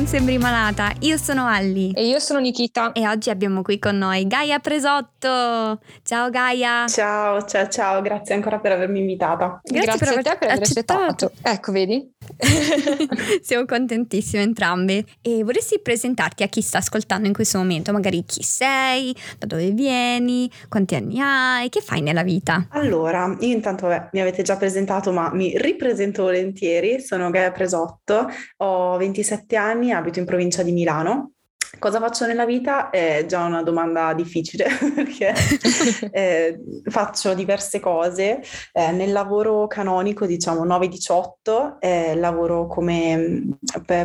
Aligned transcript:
non 0.00 0.08
sembri 0.08 0.38
malata. 0.38 0.94
Io 1.00 1.18
sono 1.18 1.46
Alli. 1.46 1.92
E 1.92 2.06
io 2.06 2.18
sono 2.20 2.38
Nikita. 2.38 2.92
E 2.92 3.06
oggi 3.06 3.28
abbiamo 3.28 3.60
qui 3.60 3.78
con 3.78 3.98
noi 3.98 4.26
Gaia 4.26 4.58
Presotto. 4.58 5.78
Ciao 6.02 6.30
Gaia. 6.30 6.86
Ciao, 6.86 7.44
ciao, 7.44 7.68
ciao, 7.68 8.00
grazie 8.00 8.34
ancora 8.34 8.58
per 8.60 8.72
avermi 8.72 9.00
invitata. 9.00 9.60
Grazie, 9.62 9.98
grazie 9.98 10.06
per 10.06 10.08
a 10.08 10.22
te 10.22 10.38
per 10.38 10.48
aver 10.48 10.62
accettato. 10.62 11.02
accettato. 11.02 11.32
Ecco, 11.42 11.72
vedi? 11.72 12.10
Siamo 13.42 13.66
contentissime 13.66 14.42
entrambe. 14.42 15.04
E 15.20 15.44
vorresti 15.44 15.80
presentarti 15.80 16.44
a 16.44 16.46
chi 16.46 16.62
sta 16.62 16.78
ascoltando 16.78 17.26
in 17.26 17.34
questo 17.34 17.58
momento? 17.58 17.92
Magari 17.92 18.24
chi 18.24 18.42
sei, 18.42 19.14
da 19.38 19.46
dove 19.46 19.70
vieni, 19.72 20.50
quanti 20.70 20.94
anni 20.94 21.20
hai, 21.20 21.68
che 21.68 21.82
fai 21.82 22.00
nella 22.00 22.22
vita? 22.22 22.68
Allora, 22.70 23.36
io 23.40 23.52
intanto 23.52 23.86
vabbè, 23.86 24.08
mi 24.12 24.20
avete 24.22 24.40
già 24.42 24.56
presentato, 24.56 25.12
ma 25.12 25.30
mi 25.34 25.58
ripresento 25.58 26.22
volentieri. 26.22 27.00
Sono 27.00 27.28
Gaia 27.28 27.50
Presotto, 27.50 28.28
ho 28.56 28.96
27 28.96 29.56
anni, 29.56 29.89
abito 29.92 30.18
in 30.18 30.24
provincia 30.24 30.62
di 30.62 30.72
Milano. 30.72 31.32
Cosa 31.78 32.00
faccio 32.00 32.26
nella 32.26 32.44
vita? 32.44 32.90
È 32.90 33.24
già 33.26 33.44
una 33.44 33.62
domanda 33.62 34.12
difficile 34.12 34.66
perché 34.94 35.32
eh, 36.10 36.60
faccio 36.84 37.32
diverse 37.32 37.78
cose. 37.78 38.42
Eh, 38.72 38.90
nel 38.90 39.12
lavoro 39.12 39.66
canonico, 39.68 40.26
diciamo 40.26 40.64
9-18, 40.66 41.78
eh, 41.78 42.16
lavoro 42.16 42.66
come 42.66 43.16
mm, 43.16 43.50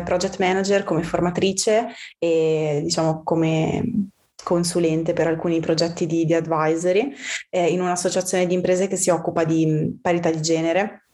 project 0.04 0.38
manager, 0.38 0.84
come 0.84 1.02
formatrice 1.02 1.88
e 2.18 2.80
diciamo 2.84 3.22
come 3.24 4.12
consulente 4.42 5.12
per 5.12 5.26
alcuni 5.26 5.58
progetti 5.58 6.06
di, 6.06 6.24
di 6.24 6.32
advisory 6.32 7.12
eh, 7.50 7.66
in 7.66 7.80
un'associazione 7.80 8.46
di 8.46 8.54
imprese 8.54 8.86
che 8.86 8.96
si 8.96 9.10
occupa 9.10 9.42
di 9.42 9.66
mm, 9.66 9.88
parità 10.00 10.30
di 10.30 10.40
genere 10.40 11.05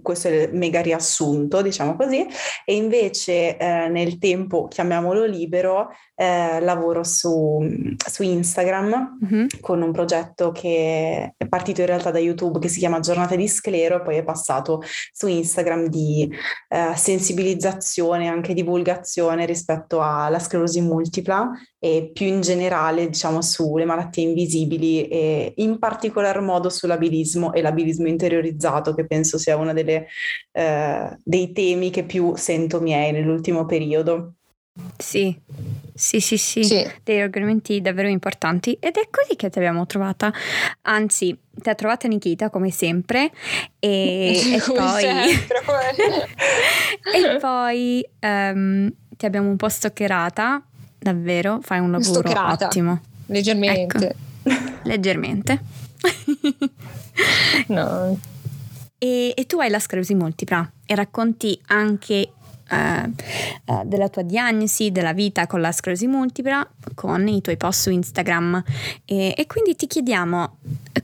questo 0.00 0.28
è 0.28 0.42
il 0.42 0.54
mega 0.54 0.80
riassunto, 0.80 1.60
diciamo 1.60 1.96
così, 1.96 2.26
e 2.64 2.74
invece 2.74 3.56
eh, 3.56 3.88
nel 3.88 4.18
tempo, 4.18 4.68
chiamiamolo 4.68 5.24
libero, 5.24 5.90
eh, 6.22 6.60
lavoro 6.60 7.02
su, 7.02 7.58
su 7.96 8.22
Instagram 8.22 9.18
mm-hmm. 9.24 9.46
con 9.60 9.82
un 9.82 9.90
progetto 9.90 10.52
che 10.52 11.34
è 11.36 11.48
partito 11.48 11.80
in 11.80 11.88
realtà 11.88 12.12
da 12.12 12.20
YouTube 12.20 12.60
che 12.60 12.68
si 12.68 12.78
chiama 12.78 13.00
Giornate 13.00 13.36
di 13.36 13.48
Sclero 13.48 13.96
e 13.96 14.02
poi 14.02 14.16
è 14.18 14.22
passato 14.22 14.82
su 15.12 15.26
Instagram 15.26 15.88
di 15.88 16.32
eh, 16.68 16.92
sensibilizzazione, 16.94 18.28
anche 18.28 18.54
divulgazione 18.54 19.46
rispetto 19.46 20.00
alla 20.00 20.38
sclerosi 20.38 20.80
multipla 20.80 21.50
e 21.80 22.10
più 22.12 22.26
in 22.26 22.40
generale 22.40 23.08
diciamo 23.08 23.42
sulle 23.42 23.84
malattie 23.84 24.22
invisibili 24.22 25.08
e 25.08 25.54
in 25.56 25.80
particolar 25.80 26.40
modo 26.40 26.70
sull'abilismo 26.70 27.52
e 27.52 27.62
l'abilismo 27.62 28.06
interiorizzato 28.06 28.94
che 28.94 29.06
penso 29.06 29.38
sia 29.38 29.56
uno 29.56 29.72
delle, 29.72 30.06
eh, 30.52 31.18
dei 31.24 31.50
temi 31.50 31.90
che 31.90 32.04
più 32.04 32.36
sento 32.36 32.80
miei 32.80 33.10
nell'ultimo 33.10 33.66
periodo. 33.66 34.34
Sì, 34.96 35.38
sì, 35.94 36.20
sì, 36.20 36.38
sì, 36.38 36.64
sì, 36.64 36.90
dei 37.02 37.20
argomenti 37.20 37.82
davvero 37.82 38.08
importanti 38.08 38.76
ed 38.80 38.96
è 38.96 39.08
così 39.10 39.36
che 39.36 39.50
ti 39.50 39.58
abbiamo 39.58 39.84
trovata. 39.84 40.32
Anzi, 40.82 41.38
ti 41.54 41.68
ha 41.68 41.74
trovata 41.74 42.08
Nikita 42.08 42.48
come 42.48 42.70
sempre 42.70 43.30
e, 43.78 44.40
e 44.56 44.62
poi, 44.64 45.00
sempre. 45.00 45.60
e 47.12 47.36
poi 47.38 48.08
um, 48.20 48.90
ti 49.10 49.26
abbiamo 49.26 49.50
un 49.50 49.56
po' 49.56 49.68
stoccherata, 49.68 50.62
davvero, 50.98 51.58
fai 51.60 51.80
un 51.80 51.90
lavoro 51.90 52.20
Stoccherata. 52.20 52.66
ottimo. 52.66 53.00
Leggermente. 53.26 54.06
Ecco. 54.06 54.60
Leggermente. 54.84 55.60
no. 57.68 58.18
E, 58.98 59.34
e 59.36 59.46
tu 59.46 59.58
hai 59.58 59.68
la 59.68 59.80
sclerosi 59.80 60.14
multipla 60.14 60.70
e 60.86 60.94
racconti 60.94 61.60
anche 61.66 62.32
eh, 62.72 63.10
eh, 63.66 63.82
della 63.84 64.08
tua 64.08 64.22
diagnosi, 64.22 64.90
della 64.90 65.12
vita 65.12 65.46
con 65.46 65.60
la 65.60 65.72
sclerosi 65.72 66.06
multipla 66.06 66.66
con 66.94 67.28
i 67.28 67.40
tuoi 67.40 67.56
post 67.56 67.82
su 67.82 67.90
Instagram 67.90 68.62
e, 69.04 69.34
e 69.36 69.46
quindi 69.46 69.76
ti 69.76 69.86
chiediamo 69.86 70.56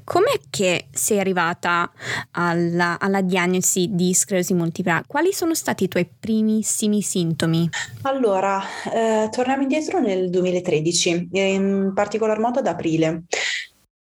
com'è 0.05 0.41
che 0.49 0.87
sei 0.91 1.21
arrivata 1.21 1.91
alla, 2.33 2.99
alla, 2.99 3.21
diagnosi 3.21 3.89
di 3.93 4.15
sclerosi 4.15 4.55
multipla? 4.55 5.05
Quali 5.07 5.33
sono 5.33 5.55
stati 5.55 5.85
i 5.85 5.89
tuoi 5.89 6.09
primissimi 6.19 7.03
sintomi? 7.03 7.69
Allora, 8.03 8.63
eh, 8.91 9.29
torniamo 9.31 9.63
indietro 9.63 10.01
nel 10.01 10.31
2013, 10.31 11.29
in 11.33 11.93
particolar 11.95 12.39
modo 12.39 12.61
ad 12.61 12.67
aprile. 12.67 13.25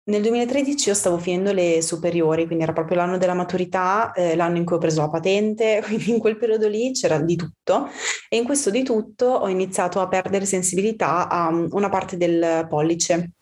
Nel 0.10 0.24
2013 0.24 0.90
io 0.90 0.96
stavo 0.96 1.20
finendo 1.20 1.52
le 1.54 1.84
superiori, 1.84 2.48
quindi 2.48 2.64
era 2.64 2.74
proprio 2.74 2.98
l'anno 2.98 3.20
della 3.20 3.36
maturità, 3.36 4.12
eh, 4.14 4.36
l'anno 4.36 4.58
in 4.58 4.66
cui 4.66 4.78
ho 4.78 4.80
preso 4.80 5.02
la 5.02 5.10
patente, 5.10 5.82
quindi 5.86 6.10
in 6.10 6.18
quel 6.18 6.36
periodo 6.36 6.68
lì 6.68 6.92
c'era 6.94 7.20
di 7.20 7.36
tutto 7.36 7.88
e 8.28 8.38
in 8.38 8.44
questo 8.44 8.72
di 8.72 8.82
tutto 8.82 9.26
ho 9.26 9.48
iniziato 9.48 10.02
a 10.02 10.08
perdere 10.08 10.46
sensibilità 10.46 11.30
a 11.30 11.50
um, 11.50 11.68
una 11.74 11.90
parte 11.90 12.18
del 12.18 12.66
pollice 12.68 13.34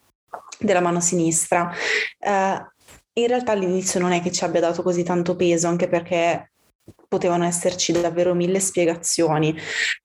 della 0.59 0.81
mano 0.81 1.00
sinistra. 1.00 1.72
Eh, 2.19 2.66
in 3.13 3.27
realtà 3.27 3.53
all'inizio 3.53 4.01
non 4.01 4.11
è 4.11 4.22
che 4.22 4.33
ci 4.33 4.44
abbia 4.44 4.59
dato 4.59 4.83
così 4.83 5.03
tanto 5.03 5.38
peso, 5.38 5.67
anche 5.67 5.88
perché 5.88 6.51
potevano 7.07 7.45
esserci 7.45 7.91
davvero 7.93 8.33
mille 8.33 8.59
spiegazioni, 8.59 9.55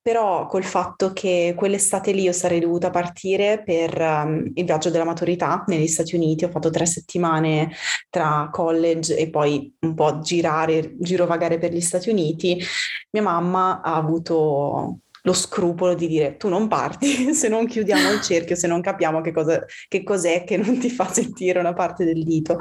però 0.01 0.47
col 0.47 0.65
fatto 0.65 1.13
che 1.13 1.55
quell'estate 1.57 2.13
lì 2.13 2.23
io 2.23 2.33
sarei 2.33 2.61
dovuta 2.61 2.91
partire 2.91 3.63
per 3.65 4.01
um, 4.01 4.51
il 4.55 4.65
viaggio 4.65 4.91
della 4.91 5.05
maturità 5.05 5.65
negli 5.67 5.89
Stati 5.89 6.15
Uniti, 6.15 6.45
ho 6.45 6.51
fatto 6.51 6.71
tre 6.71 6.87
settimane 6.87 7.73
tra 8.09 8.49
college 8.53 9.17
e 9.17 9.31
poi 9.31 9.75
un 9.81 9.95
po' 9.95 10.21
girare, 10.21 10.95
girovagare 10.99 11.59
per 11.59 11.73
gli 11.73 11.81
Stati 11.81 12.11
Uniti, 12.11 12.63
mia 13.11 13.23
mamma 13.23 13.81
ha 13.83 13.97
avuto 13.97 14.99
lo 15.25 15.33
scrupolo 15.33 15.95
di 15.95 16.09
dire 16.09 16.37
tu 16.37 16.49
non 16.49 16.69
parti 16.69 17.33
se 17.35 17.49
non 17.49 17.67
chiudiamo 17.67 18.11
il 18.11 18.21
cerchio, 18.21 18.57
se 18.57 18.67
non 18.67 18.81
capiamo 18.81 19.21
che, 19.21 19.33
cosa, 19.33 19.65
che 19.89 20.03
cos'è 20.03 20.45
che 20.45 20.57
non 20.57 20.79
ti 20.79 20.91
fa 20.91 21.11
sentire 21.13 21.59
una 21.59 21.73
parte 21.73 22.05
del 22.05 22.23
dito. 22.25 22.59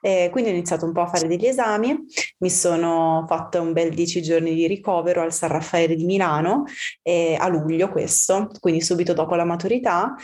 Eh, 0.00 0.28
quindi 0.30 0.50
ho 0.50 0.52
iniziato 0.52 0.84
un 0.84 0.92
po' 0.92 1.00
a 1.00 1.06
fare 1.06 1.26
degli 1.26 1.46
esami, 1.46 1.96
mi 2.38 2.50
sono 2.50 3.24
fatta 3.26 3.60
un 3.60 3.72
bel 3.72 3.92
dieci 3.94 4.20
giorni 4.20 4.54
di 4.54 4.66
ricovero 4.66 5.22
al 5.22 5.32
San 5.32 5.48
Raffaele 5.48 5.94
di 5.94 6.04
Milano 6.04 6.64
eh, 7.02 7.36
a 7.38 7.48
luglio 7.48 7.88
questo, 7.88 8.50
quindi 8.60 8.82
subito 8.82 9.14
dopo 9.14 9.34
la 9.34 9.44
maturità. 9.44 10.14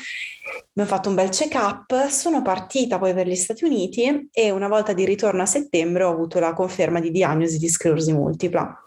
Mi 0.75 0.83
ho 0.83 0.87
fatto 0.87 1.09
un 1.09 1.15
bel 1.15 1.31
check-up, 1.31 2.09
sono 2.09 2.43
partita 2.43 2.99
poi 2.99 3.15
per 3.15 3.27
gli 3.27 3.37
Stati 3.37 3.65
Uniti 3.65 4.28
e 4.33 4.51
una 4.51 4.69
volta 4.69 4.93
di 4.93 5.05
ritorno 5.05 5.43
a 5.43 5.47
settembre 5.47 6.05
ho 6.05 6.11
avuto 6.11 6.39
la 6.41 6.53
conferma 6.53 7.01
di 7.01 7.11
diagnosi 7.11 7.57
di 7.59 7.69
sclerosi 7.69 8.12
multipla. 8.12 8.83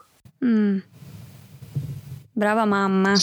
Mm. 0.46 0.78
Brava 2.36 2.66
mamma. 2.66 3.14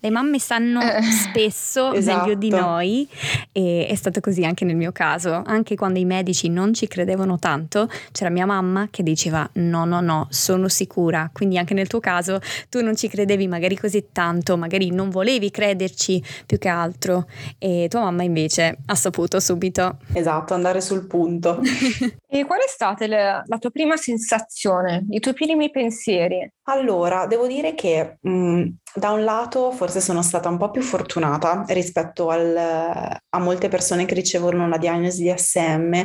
Le 0.00 0.10
mamme 0.10 0.38
sanno 0.38 0.82
eh, 0.82 1.00
spesso 1.00 1.94
esatto. 1.94 2.26
meglio 2.26 2.34
di 2.34 2.50
noi 2.50 3.08
e 3.50 3.86
è 3.88 3.94
stato 3.94 4.20
così 4.20 4.44
anche 4.44 4.66
nel 4.66 4.76
mio 4.76 4.92
caso. 4.92 5.42
Anche 5.46 5.74
quando 5.74 5.98
i 5.98 6.04
medici 6.04 6.50
non 6.50 6.74
ci 6.74 6.86
credevano 6.86 7.38
tanto, 7.38 7.88
c'era 8.12 8.28
mia 8.28 8.44
mamma 8.44 8.88
che 8.90 9.02
diceva 9.02 9.48
no, 9.54 9.86
no, 9.86 10.00
no, 10.02 10.26
sono 10.28 10.68
sicura. 10.68 11.30
Quindi 11.32 11.56
anche 11.56 11.72
nel 11.72 11.86
tuo 11.86 12.00
caso 12.00 12.40
tu 12.68 12.82
non 12.82 12.94
ci 12.94 13.08
credevi 13.08 13.48
magari 13.48 13.74
così 13.74 14.08
tanto, 14.12 14.58
magari 14.58 14.90
non 14.90 15.08
volevi 15.08 15.50
crederci 15.50 16.22
più 16.44 16.58
che 16.58 16.68
altro 16.68 17.26
e 17.58 17.86
tua 17.88 18.00
mamma 18.00 18.22
invece 18.22 18.76
ha 18.84 18.94
saputo 18.94 19.40
subito. 19.40 19.96
Esatto, 20.12 20.52
andare 20.52 20.82
sul 20.82 21.06
punto. 21.06 21.60
e 22.28 22.44
qual 22.44 22.60
è 22.60 22.68
stata 22.68 23.06
la, 23.06 23.42
la 23.46 23.58
tua 23.58 23.70
prima 23.70 23.96
sensazione, 23.96 25.06
i 25.08 25.20
tuoi 25.20 25.32
primi 25.32 25.70
pensieri? 25.70 26.52
Allora, 26.64 27.26
devo 27.26 27.46
dire 27.46 27.74
che 27.74 28.18
mh, 28.20 28.30
mm, 28.30 28.57
da 28.94 29.10
un 29.10 29.22
lato 29.22 29.70
forse 29.70 30.00
sono 30.00 30.22
stata 30.22 30.48
un 30.48 30.56
po' 30.56 30.70
più 30.70 30.82
fortunata 30.82 31.64
rispetto 31.68 32.30
al, 32.30 32.56
a 32.56 33.38
molte 33.38 33.68
persone 33.68 34.04
che 34.06 34.14
ricevono 34.14 34.66
la 34.68 34.78
diagnosi 34.78 35.22
di 35.22 35.32
SM 35.34 36.04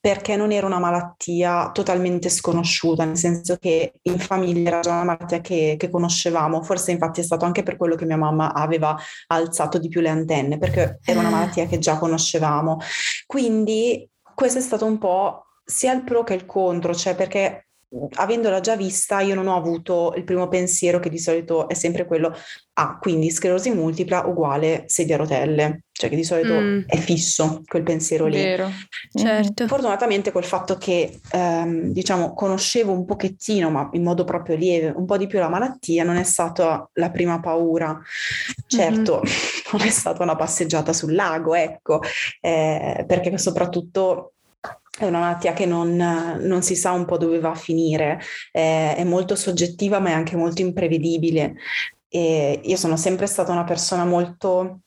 perché 0.00 0.36
non 0.36 0.52
era 0.52 0.66
una 0.66 0.78
malattia 0.78 1.70
totalmente 1.72 2.28
sconosciuta, 2.28 3.04
nel 3.04 3.16
senso 3.16 3.56
che 3.56 3.94
in 4.02 4.18
famiglia 4.18 4.68
era 4.68 4.80
già 4.80 4.92
una 4.92 5.04
malattia 5.04 5.40
che, 5.40 5.76
che 5.78 5.88
conoscevamo, 5.88 6.62
forse 6.62 6.90
infatti 6.90 7.20
è 7.20 7.24
stato 7.24 7.44
anche 7.44 7.62
per 7.62 7.76
quello 7.76 7.94
che 7.94 8.04
mia 8.04 8.16
mamma 8.16 8.52
aveva 8.52 8.96
alzato 9.28 9.78
di 9.78 9.88
più 9.88 10.00
le 10.00 10.10
antenne, 10.10 10.58
perché 10.58 10.98
era 11.04 11.20
una 11.20 11.30
malattia 11.30 11.66
che 11.66 11.78
già 11.78 11.96
conoscevamo. 11.96 12.78
Quindi 13.26 14.06
questo 14.34 14.58
è 14.58 14.62
stato 14.62 14.84
un 14.84 14.98
po' 14.98 15.46
sia 15.64 15.94
il 15.94 16.04
pro 16.04 16.22
che 16.22 16.34
il 16.34 16.44
contro, 16.44 16.94
cioè 16.94 17.14
perché 17.14 17.68
avendola 18.14 18.60
già 18.60 18.76
vista, 18.76 19.20
io 19.20 19.34
non 19.34 19.46
ho 19.46 19.56
avuto 19.56 20.14
il 20.16 20.24
primo 20.24 20.48
pensiero 20.48 20.98
che 21.00 21.08
di 21.08 21.18
solito 21.18 21.68
è 21.68 21.74
sempre 21.74 22.04
quello, 22.06 22.34
ah, 22.74 22.98
quindi 22.98 23.30
sclerosi 23.30 23.70
multipla 23.70 24.26
uguale 24.26 24.84
sedia 24.86 25.14
a 25.14 25.18
rotelle, 25.18 25.84
cioè 25.92 26.10
che 26.10 26.16
di 26.16 26.24
solito 26.24 26.54
mm. 26.54 26.80
è 26.86 26.96
fisso 26.96 27.62
quel 27.66 27.82
pensiero 27.82 28.26
lì. 28.26 28.42
Vero, 28.42 28.68
certo. 29.12 29.66
Fortunatamente 29.66 30.32
col 30.32 30.44
fatto 30.44 30.76
che, 30.76 31.20
ehm, 31.30 31.92
diciamo, 31.92 32.34
conoscevo 32.34 32.92
un 32.92 33.04
pochettino, 33.04 33.70
ma 33.70 33.88
in 33.92 34.02
modo 34.02 34.24
proprio 34.24 34.56
lieve, 34.56 34.92
un 34.94 35.06
po' 35.06 35.16
di 35.16 35.26
più 35.26 35.38
la 35.38 35.48
malattia, 35.48 36.04
non 36.04 36.16
è 36.16 36.24
stata 36.24 36.88
la 36.94 37.10
prima 37.10 37.38
paura. 37.40 38.00
Certo, 38.66 39.22
mm-hmm. 39.24 39.34
non 39.72 39.82
è 39.82 39.90
stata 39.90 40.22
una 40.22 40.36
passeggiata 40.36 40.92
sul 40.92 41.14
lago, 41.14 41.54
ecco, 41.54 42.00
eh, 42.40 43.04
perché 43.06 43.38
soprattutto 43.38 44.33
è 44.98 45.06
una 45.06 45.18
malattia 45.18 45.52
che 45.52 45.66
non, 45.66 45.96
non, 45.96 46.62
si 46.62 46.76
sa 46.76 46.92
un 46.92 47.04
po' 47.04 47.16
dove 47.16 47.40
va 47.40 47.50
a 47.50 47.54
finire, 47.54 48.20
è, 48.52 48.94
è 48.96 49.04
molto 49.04 49.34
soggettiva 49.34 49.98
ma 49.98 50.10
è 50.10 50.12
anche 50.12 50.36
molto 50.36 50.62
imprevedibile. 50.62 51.56
E 52.08 52.60
io 52.62 52.76
sono 52.76 52.96
sempre 52.96 53.26
stata 53.26 53.50
una 53.50 53.64
persona 53.64 54.04
molto, 54.04 54.80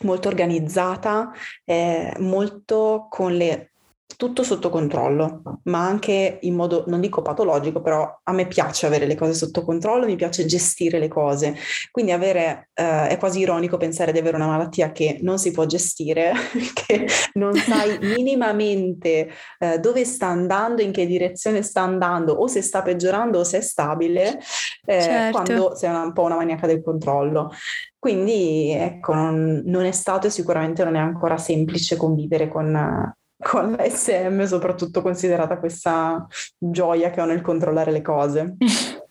molto 0.00 0.28
organizzata, 0.28 1.30
eh, 1.64 2.12
molto 2.18 3.06
con 3.08 3.32
le 3.32 3.73
tutto 4.16 4.42
sotto 4.42 4.70
controllo, 4.70 5.42
ma 5.64 5.86
anche 5.86 6.38
in 6.42 6.54
modo, 6.54 6.84
non 6.86 7.00
dico 7.00 7.22
patologico, 7.22 7.80
però 7.80 8.20
a 8.22 8.32
me 8.32 8.46
piace 8.46 8.86
avere 8.86 9.06
le 9.06 9.16
cose 9.16 9.34
sotto 9.34 9.64
controllo, 9.64 10.06
mi 10.06 10.16
piace 10.16 10.46
gestire 10.46 10.98
le 10.98 11.08
cose. 11.08 11.56
Quindi 11.90 12.12
avere, 12.12 12.70
eh, 12.74 13.08
è 13.08 13.18
quasi 13.18 13.40
ironico 13.40 13.76
pensare 13.76 14.12
di 14.12 14.18
avere 14.18 14.36
una 14.36 14.46
malattia 14.46 14.92
che 14.92 15.18
non 15.22 15.38
si 15.38 15.50
può 15.50 15.66
gestire, 15.66 16.32
che 16.86 17.06
non 17.34 17.54
sai 17.54 17.98
minimamente 18.14 19.30
eh, 19.58 19.78
dove 19.78 20.04
sta 20.04 20.26
andando, 20.26 20.82
in 20.82 20.92
che 20.92 21.06
direzione 21.06 21.62
sta 21.62 21.80
andando, 21.80 22.34
o 22.34 22.46
se 22.46 22.62
sta 22.62 22.82
peggiorando 22.82 23.40
o 23.40 23.44
se 23.44 23.58
è 23.58 23.62
stabile, 23.62 24.38
eh, 24.86 25.00
certo. 25.00 25.42
quando 25.42 25.74
sei 25.74 25.90
un 25.90 26.12
po' 26.12 26.22
una 26.22 26.36
maniaca 26.36 26.66
del 26.66 26.82
controllo. 26.82 27.50
Quindi 27.98 28.70
ecco, 28.70 29.14
non, 29.14 29.62
non, 29.64 29.84
è 29.86 29.92
stato 29.92 30.26
e 30.26 30.30
sicuramente 30.30 30.84
non 30.84 30.94
è 30.94 30.98
ancora 30.98 31.38
semplice 31.38 31.96
convivere 31.96 32.48
con 32.48 33.14
con 33.44 33.72
la 33.72 33.88
SM, 33.88 34.42
soprattutto 34.44 35.02
considerata 35.02 35.58
questa 35.58 36.26
gioia 36.58 37.10
che 37.10 37.20
ho 37.20 37.26
nel 37.26 37.42
controllare 37.42 37.92
le 37.92 38.00
cose. 38.00 38.56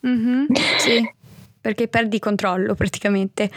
Mm-hmm, 0.06 0.45
sì, 0.80 1.13
perché 1.62 1.88
perdi 1.88 2.18
controllo 2.19 2.74
praticamente, 2.74 3.50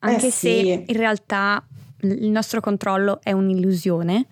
anche 0.00 0.26
eh 0.26 0.30
se 0.30 0.60
sì. 0.60 0.84
in 0.86 0.96
realtà 0.96 1.64
il 2.00 2.28
nostro 2.28 2.60
controllo 2.60 3.20
è 3.22 3.32
un'illusione. 3.32 4.26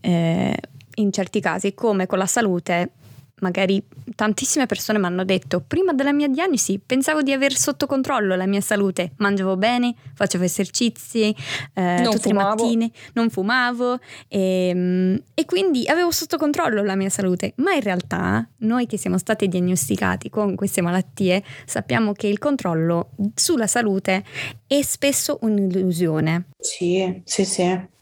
Eh, 0.00 0.56
in 0.94 1.12
certi 1.12 1.40
casi, 1.40 1.74
come 1.74 2.06
con 2.06 2.18
la 2.18 2.26
salute, 2.26 2.92
magari 3.40 3.82
tantissime 4.14 4.66
persone 4.66 4.98
mi 4.98 5.06
hanno 5.06 5.24
detto 5.24 5.62
prima 5.66 5.92
della 5.92 6.12
mia 6.12 6.28
diagnosi 6.28 6.80
pensavo 6.84 7.22
di 7.22 7.32
aver 7.32 7.54
sotto 7.54 7.86
controllo 7.86 8.36
la 8.36 8.46
mia 8.46 8.60
salute, 8.60 9.12
mangiavo 9.16 9.56
bene, 9.56 9.94
facevo 10.14 10.44
esercizi 10.44 11.34
eh, 11.74 12.00
tutte 12.04 12.30
fumavo. 12.30 12.48
le 12.48 12.62
mattine, 12.62 12.90
non 13.14 13.30
fumavo 13.30 13.98
e, 14.28 14.68
ehm, 14.68 15.22
e, 15.34 15.44
quindi 15.44 15.86
avevo 15.86 16.10
sotto 16.10 16.36
controllo 16.36 16.82
la 16.82 16.96
mia 16.96 17.10
salute, 17.10 17.52
ma 17.56 17.72
in 17.72 17.82
realtà 17.82 18.46
noi 18.58 18.86
che 18.86 18.96
siamo 18.96 19.18
stati 19.18 19.48
diagnosticati 19.48 20.30
con 20.30 20.54
queste 20.54 20.80
malattie 20.80 21.42
sappiamo 21.64 22.12
che 22.12 22.26
il 22.26 22.38
controllo 22.38 23.10
sulla 23.34 23.66
salute 23.66 24.24
è 24.66 24.82
spesso 24.82 25.38
un'illusione. 25.42 26.46
Sì, 26.58 27.22
sì, 27.24 27.44
sì. 27.44 27.96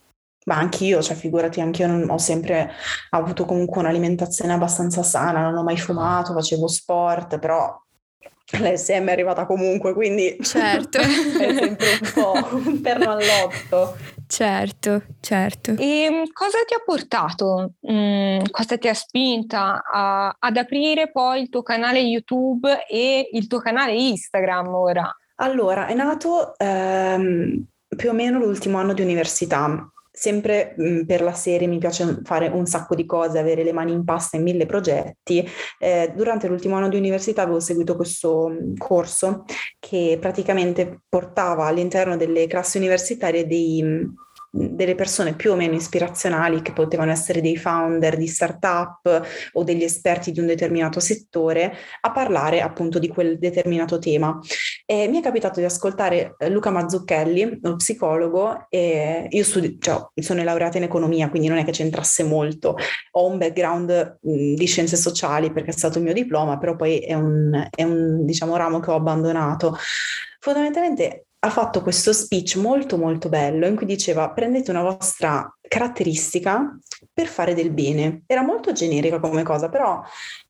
Ma 0.46 0.58
anch'io, 0.58 1.02
cioè 1.02 1.16
figurati, 1.16 1.60
anch'io 1.60 1.88
non, 1.88 2.08
ho 2.08 2.18
sempre 2.18 2.70
avuto 3.10 3.44
comunque 3.44 3.80
un'alimentazione 3.80 4.52
abbastanza 4.52 5.02
sana, 5.02 5.40
non 5.40 5.56
ho 5.56 5.64
mai 5.64 5.76
fumato, 5.76 6.32
facevo 6.32 6.68
sport, 6.68 7.38
però 7.40 7.76
l'SM 8.52 9.08
è 9.08 9.12
arrivata 9.12 9.44
comunque, 9.44 9.92
quindi 9.92 10.36
certo. 10.40 10.98
è 11.02 11.04
sempre 11.04 11.98
un 12.00 12.10
po' 12.14 12.32
un 12.52 12.80
perno 12.80 13.10
all'otto. 13.10 13.96
Certo, 14.28 15.02
certo. 15.20 15.74
E 15.78 16.08
mm, 16.10 16.22
cosa 16.32 16.58
ti 16.66 16.74
ha 16.74 16.82
portato, 16.84 17.72
mm, 17.90 18.44
cosa 18.50 18.78
ti 18.78 18.88
ha 18.88 18.94
spinta 18.94 19.82
a, 19.82 20.36
ad 20.38 20.56
aprire 20.56 21.10
poi 21.10 21.42
il 21.42 21.48
tuo 21.48 21.62
canale 21.62 21.98
YouTube 21.98 22.86
e 22.88 23.30
il 23.32 23.46
tuo 23.48 23.58
canale 23.58 23.94
Instagram 23.94 24.68
ora? 24.68 25.16
Allora, 25.36 25.86
è 25.86 25.94
nato 25.94 26.56
ehm, 26.56 27.64
più 27.96 28.10
o 28.10 28.12
meno 28.12 28.38
l'ultimo 28.38 28.78
anno 28.78 28.94
di 28.94 29.02
università 29.02 29.90
sempre 30.16 30.74
mh, 30.76 30.88
mm, 30.88 31.02
per 31.04 31.20
la 31.20 31.34
serie 31.34 31.68
mi 31.68 31.78
piace 31.78 32.20
fare 32.24 32.48
un 32.48 32.64
sacco 32.64 32.94
di 32.94 33.04
cose, 33.04 33.38
avere 33.38 33.62
le 33.62 33.72
mani 33.72 33.92
in 33.92 34.04
pasta 34.04 34.38
in 34.38 34.42
mille 34.44 34.64
progetti. 34.64 35.46
Eh, 35.78 36.12
durante 36.16 36.48
l'ultimo 36.48 36.76
anno 36.76 36.88
di 36.88 36.96
università 36.96 37.42
avevo 37.42 37.60
seguito 37.60 37.96
questo 37.96 38.48
mm, 38.48 38.76
corso 38.78 39.44
che 39.78 40.16
praticamente 40.18 41.02
portava 41.08 41.66
all'interno 41.66 42.16
delle 42.16 42.46
classi 42.46 42.78
universitarie 42.78 43.46
dei 43.46 43.82
mm, 43.82 44.04
delle 44.56 44.94
persone 44.94 45.34
più 45.34 45.52
o 45.52 45.54
meno 45.56 45.74
ispirazionali 45.74 46.62
che 46.62 46.72
potevano 46.72 47.10
essere 47.10 47.40
dei 47.40 47.56
founder 47.56 48.16
di 48.16 48.26
startup 48.26 49.26
o 49.52 49.62
degli 49.62 49.82
esperti 49.82 50.32
di 50.32 50.40
un 50.40 50.46
determinato 50.46 50.98
settore 50.98 51.74
a 52.00 52.10
parlare 52.10 52.62
appunto 52.62 52.98
di 52.98 53.08
quel 53.08 53.38
determinato 53.38 53.98
tema. 53.98 54.38
E 54.86 55.08
mi 55.08 55.18
è 55.18 55.22
capitato 55.22 55.60
di 55.60 55.66
ascoltare 55.66 56.34
eh, 56.38 56.48
Luca 56.48 56.70
Mazzucchelli, 56.70 57.60
uno 57.62 57.76
psicologo, 57.76 58.66
e 58.70 59.26
io 59.28 59.44
studi- 59.44 59.76
cioè, 59.78 60.06
sono 60.14 60.42
laureata 60.42 60.78
in 60.78 60.84
economia, 60.84 61.28
quindi 61.28 61.48
non 61.48 61.58
è 61.58 61.64
che 61.64 61.72
c'entrasse 61.72 62.22
molto. 62.24 62.76
Ho 63.12 63.26
un 63.26 63.38
background 63.38 64.18
mh, 64.22 64.54
di 64.54 64.66
scienze 64.66 64.96
sociali 64.96 65.52
perché 65.52 65.70
è 65.70 65.74
stato 65.74 65.98
il 65.98 66.04
mio 66.04 66.14
diploma, 66.14 66.58
però 66.58 66.76
poi 66.76 66.98
è 66.98 67.14
un, 67.14 67.68
è 67.70 67.82
un 67.82 68.24
diciamo, 68.24 68.56
ramo 68.56 68.80
che 68.80 68.90
ho 68.90 68.94
abbandonato. 68.94 69.76
Fondamentalmente 70.40 71.26
ha 71.46 71.50
fatto 71.50 71.82
questo 71.82 72.12
speech 72.12 72.56
molto 72.56 72.96
molto 72.96 73.28
bello 73.28 73.66
in 73.66 73.76
cui 73.76 73.86
diceva 73.86 74.30
prendete 74.30 74.70
una 74.70 74.82
vostra 74.82 75.48
caratteristica 75.60 76.76
per 77.12 77.26
fare 77.26 77.54
del 77.54 77.70
bene. 77.70 78.22
Era 78.26 78.42
molto 78.42 78.72
generica 78.72 79.18
come 79.20 79.42
cosa, 79.42 79.68
però 79.68 80.02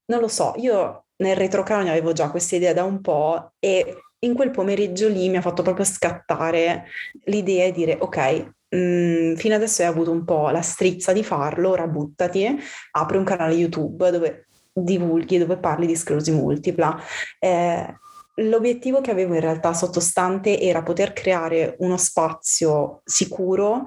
non 0.06 0.20
lo 0.20 0.28
so, 0.28 0.54
io 0.56 1.04
nel 1.16 1.36
retrocranio 1.36 1.90
avevo 1.90 2.12
già 2.12 2.30
questa 2.30 2.56
idea 2.56 2.72
da 2.72 2.84
un 2.84 3.00
po' 3.00 3.52
e 3.58 4.02
in 4.20 4.34
quel 4.34 4.50
pomeriggio 4.50 5.08
lì 5.08 5.28
mi 5.28 5.36
ha 5.36 5.40
fatto 5.40 5.62
proprio 5.62 5.84
scattare 5.84 6.86
l'idea 7.24 7.66
e 7.66 7.72
dire 7.72 7.96
ok, 8.00 8.52
mh, 8.68 8.76
mm, 8.76 9.34
fino 9.34 9.54
adesso 9.54 9.82
hai 9.82 9.88
avuto 9.88 10.10
un 10.10 10.24
po' 10.24 10.50
la 10.50 10.62
strizza 10.62 11.12
di 11.12 11.22
farlo, 11.22 11.70
ora 11.70 11.86
buttati, 11.86 12.58
apri 12.92 13.16
un 13.16 13.24
canale 13.24 13.54
YouTube 13.54 14.10
dove 14.10 14.46
divulghi, 14.72 15.38
dove 15.38 15.56
parli 15.58 15.86
di 15.86 15.96
sclerosi 15.96 16.32
multipla. 16.32 16.98
Eh, 17.38 17.94
L'obiettivo 18.40 19.00
che 19.00 19.10
avevo 19.10 19.34
in 19.34 19.40
realtà 19.40 19.72
sottostante 19.72 20.60
era 20.60 20.82
poter 20.82 21.12
creare 21.12 21.76
uno 21.78 21.96
spazio 21.96 23.00
sicuro 23.04 23.86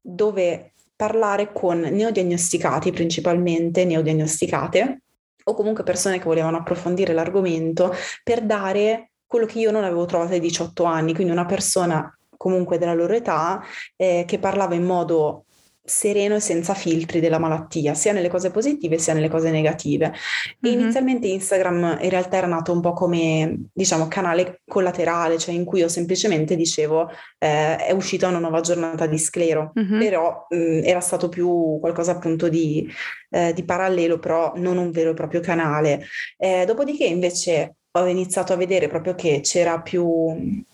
dove 0.00 0.72
parlare 0.96 1.52
con 1.52 1.80
neodiagnosticati, 1.80 2.90
principalmente 2.90 3.84
neodiagnosticate, 3.84 5.00
o 5.44 5.54
comunque 5.54 5.84
persone 5.84 6.18
che 6.18 6.24
volevano 6.24 6.56
approfondire 6.56 7.12
l'argomento 7.12 7.92
per 8.24 8.42
dare 8.42 9.10
quello 9.26 9.46
che 9.46 9.58
io 9.60 9.70
non 9.70 9.84
avevo 9.84 10.04
trovato 10.04 10.32
ai 10.32 10.40
18 10.40 10.84
anni, 10.84 11.14
quindi 11.14 11.32
una 11.32 11.46
persona 11.46 12.10
comunque 12.36 12.78
della 12.78 12.94
loro 12.94 13.12
età 13.12 13.62
eh, 13.96 14.24
che 14.26 14.38
parlava 14.38 14.74
in 14.74 14.84
modo 14.84 15.45
sereno 15.86 16.34
e 16.34 16.40
senza 16.40 16.74
filtri 16.74 17.20
della 17.20 17.38
malattia, 17.38 17.94
sia 17.94 18.12
nelle 18.12 18.28
cose 18.28 18.50
positive 18.50 18.98
sia 18.98 19.14
nelle 19.14 19.28
cose 19.28 19.50
negative. 19.50 20.12
E 20.60 20.68
mm-hmm. 20.68 20.80
inizialmente 20.80 21.28
Instagram 21.28 21.98
in 22.02 22.10
realtà 22.10 22.36
era 22.36 22.46
nato 22.46 22.72
un 22.72 22.80
po' 22.80 22.92
come, 22.92 23.68
diciamo, 23.72 24.08
canale 24.08 24.60
collaterale, 24.66 25.38
cioè 25.38 25.54
in 25.54 25.64
cui 25.64 25.80
io 25.80 25.88
semplicemente 25.88 26.56
dicevo 26.56 27.08
eh, 27.38 27.76
è 27.76 27.92
uscita 27.92 28.28
una 28.28 28.38
nuova 28.38 28.60
giornata 28.60 29.06
di 29.06 29.18
sclero, 29.18 29.72
mm-hmm. 29.78 29.98
però 29.98 30.46
mh, 30.48 30.80
era 30.84 31.00
stato 31.00 31.28
più 31.28 31.78
qualcosa 31.80 32.12
appunto 32.12 32.48
di, 32.48 32.88
eh, 33.30 33.52
di, 33.52 33.64
parallelo, 33.64 34.18
però 34.18 34.52
non 34.56 34.76
un 34.78 34.90
vero 34.90 35.10
e 35.10 35.14
proprio 35.14 35.40
canale. 35.40 36.04
Eh, 36.36 36.64
dopodiché 36.66 37.04
invece 37.04 37.76
ho 37.92 38.06
iniziato 38.06 38.52
a 38.52 38.56
vedere 38.56 38.88
proprio 38.88 39.14
che 39.14 39.40
c'era 39.42 39.80
più 39.80 40.64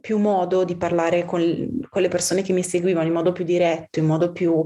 più 0.00 0.18
modo 0.18 0.64
di 0.64 0.76
parlare 0.76 1.24
con, 1.24 1.80
con, 1.88 2.02
le 2.02 2.08
persone 2.08 2.42
che 2.42 2.52
mi 2.52 2.62
seguivano 2.62 3.06
in 3.06 3.12
modo 3.12 3.32
più 3.32 3.44
diretto, 3.44 3.98
in 3.98 4.06
modo 4.06 4.32
più, 4.32 4.64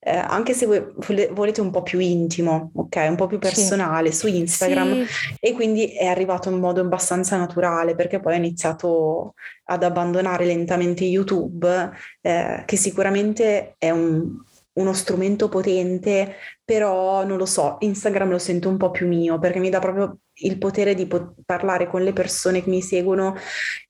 eh, 0.00 0.16
anche 0.16 0.52
se 0.52 0.66
voi, 0.66 0.84
volete 1.32 1.60
un 1.60 1.70
po' 1.70 1.82
più 1.82 1.98
intimo, 1.98 2.70
ok, 2.74 3.06
un 3.08 3.16
po' 3.16 3.26
più 3.26 3.38
personale 3.38 4.10
sì. 4.10 4.18
su 4.18 4.26
Instagram 4.28 5.04
sì. 5.04 5.36
e 5.40 5.52
quindi 5.52 5.86
è 5.86 6.06
arrivato 6.06 6.50
in 6.50 6.58
modo 6.58 6.80
abbastanza 6.80 7.36
naturale 7.36 7.94
perché 7.94 8.20
poi 8.20 8.34
ho 8.34 8.36
iniziato 8.38 9.34
ad 9.64 9.82
abbandonare 9.82 10.44
lentamente 10.44 11.04
YouTube, 11.04 11.90
eh, 12.20 12.62
che 12.66 12.76
sicuramente 12.76 13.74
è 13.78 13.90
un, 13.90 14.36
uno 14.74 14.92
strumento 14.92 15.48
potente, 15.48 16.34
però 16.64 17.24
non 17.24 17.36
lo 17.36 17.46
so, 17.46 17.76
Instagram 17.80 18.30
lo 18.30 18.38
sento 18.38 18.68
un 18.68 18.76
po' 18.76 18.90
più 18.90 19.06
mio 19.06 19.38
perché 19.38 19.58
mi 19.58 19.70
dà 19.70 19.78
proprio 19.78 20.18
il 20.38 20.58
potere 20.58 20.94
di 20.94 21.06
pot- 21.06 21.34
parlare 21.44 21.86
con 21.86 22.02
le 22.02 22.12
persone 22.12 22.62
che 22.62 22.70
mi 22.70 22.82
seguono 22.82 23.36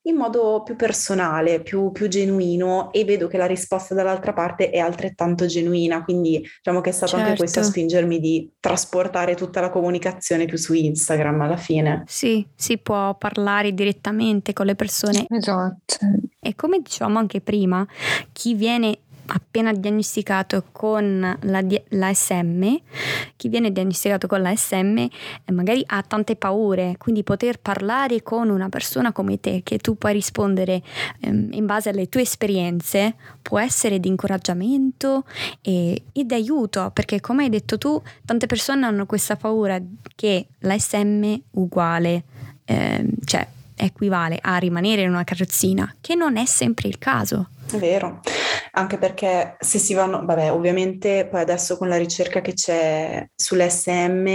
in 0.03 0.17
modo 0.17 0.63
più 0.63 0.77
personale, 0.77 1.63
più, 1.63 1.91
più, 1.91 2.09
genuino 2.09 2.93
e 2.93 3.05
vedo 3.05 3.27
che 3.27 3.39
la 3.39 3.47
risposta 3.47 3.95
dall'altra 3.95 4.35
parte 4.35 4.69
è 4.69 4.79
altrettanto 4.79 5.47
genuina, 5.47 6.05
quindi 6.05 6.45
diciamo 6.57 6.83
che 6.83 6.91
è 6.91 6.93
stato 6.93 7.13
certo. 7.13 7.27
anche 7.27 7.39
questo 7.39 7.61
a 7.61 7.63
certo. 7.63 7.79
spingermi 7.79 8.21
di 8.21 8.51
trasportare 8.61 9.35
tutta 9.35 9.61
la 9.61 9.71
comunicazione 9.71 10.45
più 10.45 10.59
su 10.59 10.75
Instagram 10.75 11.41
alla 11.41 11.57
fine. 11.57 12.03
Sì, 12.07 12.47
si 12.55 12.77
può 12.77 13.15
parlare 13.17 13.73
direttamente 13.73 14.53
con 14.53 14.67
le 14.67 14.75
persone. 14.75 15.25
Esatto. 15.29 15.97
E 16.41 16.55
come 16.55 16.81
dicevamo 16.81 17.19
anche 17.19 17.41
prima, 17.41 17.87
chi 18.33 18.55
viene 18.55 18.99
appena 19.27 19.73
diagnosticato 19.73 20.65
con 20.73 21.39
la, 21.41 21.65
la 21.89 22.15
SM, 22.15 22.77
chi 23.37 23.49
viene 23.49 23.73
diagnosticato 23.73 24.27
con 24.27 24.43
la 24.43 24.55
SM 24.55 24.97
eh, 24.99 25.11
magari 25.53 25.83
ha 25.87 26.03
tante 26.03 26.37
paure, 26.37 26.97
quindi 26.99 27.23
poter 27.23 27.59
parlare 27.61 28.23
con 28.23 28.49
una 28.49 28.69
persona 28.69 29.13
come 29.13 29.41
te, 29.41 29.63
che 29.63 29.79
tu 29.79 29.97
puoi 29.97 30.13
rispondere 30.13 30.83
ehm, 31.21 31.49
in 31.53 31.67
base 31.67 31.91
alle 31.91 32.09
tue 32.09 32.23
esperienze, 32.23 33.15
può 33.43 33.59
essere 33.59 34.01
di 34.01 34.09
incoraggiamento 34.09 35.25
e, 35.61 36.03
di 36.13 36.35
aiuto, 36.35 36.91
perché 36.93 37.21
come 37.21 37.45
hai 37.45 37.51
detto 37.51 37.79
tu, 37.79 38.01
tante 38.25 38.47
persone 38.47 38.87
hanno 38.87 39.07
questa 39.07 39.37
paura 39.37 39.81
che 40.15 40.47
la 40.61 40.79
SM 40.79 41.35
uguale, 41.53 42.25
ehm, 42.65 43.11
cioè 43.25 43.47
equivale 43.77 44.39
a 44.41 44.57
rimanere 44.57 45.03
in 45.03 45.11
una 45.11 45.25
carrozzina, 45.25 45.97
che 46.01 46.15
non 46.15 46.37
è 46.37 46.45
sempre 46.47 46.89
il 46.89 46.99
caso. 46.99 47.49
È 47.71 47.77
vero, 47.77 48.21
anche 48.73 48.99
perché 48.99 49.57
se 49.61 49.79
si 49.79 49.95
vanno, 49.95 50.25
vabbè, 50.25 50.53
ovviamente 50.53 51.27
poi 51.31 51.41
adesso 51.41 51.77
con 51.77 51.89
la 51.89 51.97
ricerca 51.97 52.41
che 52.41 52.53
c'è 52.53 53.27
sull'SM, 53.35 54.27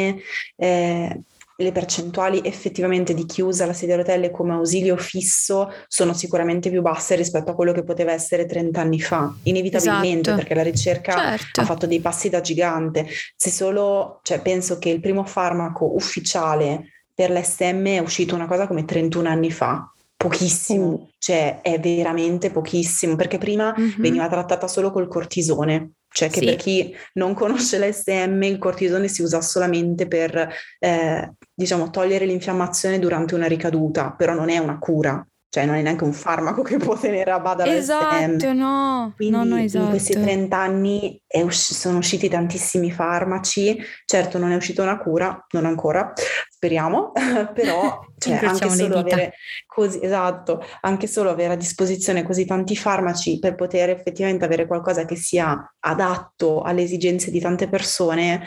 eh, 0.55 1.21
le 1.59 1.71
percentuali 1.73 2.41
effettivamente 2.43 3.13
di 3.13 3.25
chi 3.25 3.41
usa 3.41 3.65
la 3.65 3.73
sedia 3.73 3.95
a 3.95 3.97
rotelle 3.97 4.31
come 4.31 4.53
ausilio 4.53 4.95
fisso 4.95 5.69
sono 5.87 6.13
sicuramente 6.13 6.69
più 6.69 6.81
basse 6.81 7.15
rispetto 7.15 7.51
a 7.51 7.55
quello 7.55 7.73
che 7.73 7.83
poteva 7.83 8.13
essere 8.13 8.45
30 8.45 8.79
anni 8.79 9.01
fa, 9.01 9.33
inevitabilmente, 9.43 10.29
esatto. 10.29 10.37
perché 10.37 10.55
la 10.55 10.63
ricerca 10.63 11.13
certo. 11.13 11.61
ha 11.61 11.65
fatto 11.65 11.85
dei 11.85 11.99
passi 11.99 12.29
da 12.29 12.39
gigante. 12.39 13.07
Se 13.35 13.49
solo, 13.49 14.19
cioè, 14.23 14.41
penso 14.41 14.79
che 14.79 14.89
il 14.89 15.01
primo 15.01 15.25
farmaco 15.25 15.93
ufficiale 15.95 16.91
per 17.13 17.31
l'SM 17.31 17.85
è 17.87 17.99
uscito 17.99 18.35
una 18.35 18.47
cosa 18.47 18.65
come 18.65 18.85
31 18.85 19.27
anni 19.27 19.51
fa, 19.51 19.91
pochissimo, 20.19 21.11
cioè 21.17 21.61
è 21.61 21.79
veramente 21.79 22.51
pochissimo, 22.51 23.15
perché 23.15 23.37
prima 23.37 23.73
mm-hmm. 23.77 24.01
veniva 24.01 24.27
trattata 24.27 24.67
solo 24.67 24.91
col 24.91 25.07
cortisone, 25.07 25.91
cioè 26.09 26.29
che 26.29 26.39
sì. 26.39 26.45
per 26.45 26.55
chi 26.57 26.93
non 27.13 27.33
conosce 27.33 27.79
l'SM 27.79 28.43
il 28.43 28.57
cortisone 28.57 29.07
si 29.07 29.21
usa 29.21 29.39
solamente 29.39 30.09
per 30.09 30.53
eh, 30.79 31.33
diciamo 31.53 31.89
togliere 31.89 32.25
l'infiammazione 32.25 32.99
durante 32.99 33.33
una 33.33 33.47
ricaduta, 33.47 34.11
però 34.11 34.33
non 34.33 34.49
è 34.49 34.57
una 34.57 34.77
cura, 34.77 35.25
cioè 35.47 35.65
non 35.65 35.75
è 35.75 35.81
neanche 35.81 36.03
un 36.03 36.11
farmaco 36.11 36.63
che 36.63 36.75
può 36.75 36.97
tenere 36.97 37.31
a 37.31 37.39
bada 37.39 37.65
esatto, 37.65 38.51
no, 38.51 39.13
Quindi 39.15 39.37
no, 39.37 39.43
no, 39.45 39.57
esatto. 39.57 39.85
in 39.85 39.89
questi 39.89 40.13
30 40.13 40.57
anni 40.57 41.21
usci- 41.43 41.73
sono 41.73 41.99
usciti 41.99 42.27
tantissimi 42.27 42.91
farmaci, 42.91 43.81
certo 44.03 44.37
non 44.37 44.51
è 44.51 44.55
uscita 44.57 44.83
una 44.83 44.97
cura, 44.97 45.45
non 45.51 45.65
ancora, 45.65 46.11
speriamo, 46.59 47.13
però 47.55 48.01
cioè, 48.19 48.33
anche 48.43 48.69
solo 48.69 48.97
avere 48.97 49.33
così, 49.65 50.03
esatto, 50.03 50.61
anche 50.81 51.07
solo 51.07 51.29
avere 51.29 51.53
a 51.53 51.55
disposizione 51.55 52.23
così 52.23 52.45
tanti 52.45 52.75
farmaci 52.75 53.39
per 53.39 53.55
poter 53.55 53.91
effettivamente 53.91 54.43
avere 54.43 54.67
qualcosa 54.67 55.05
che 55.05 55.15
sia 55.15 55.73
adatto 55.79 56.61
alle 56.61 56.83
esigenze 56.83 57.31
di 57.31 57.39
tante 57.39 57.69
persone 57.69 58.45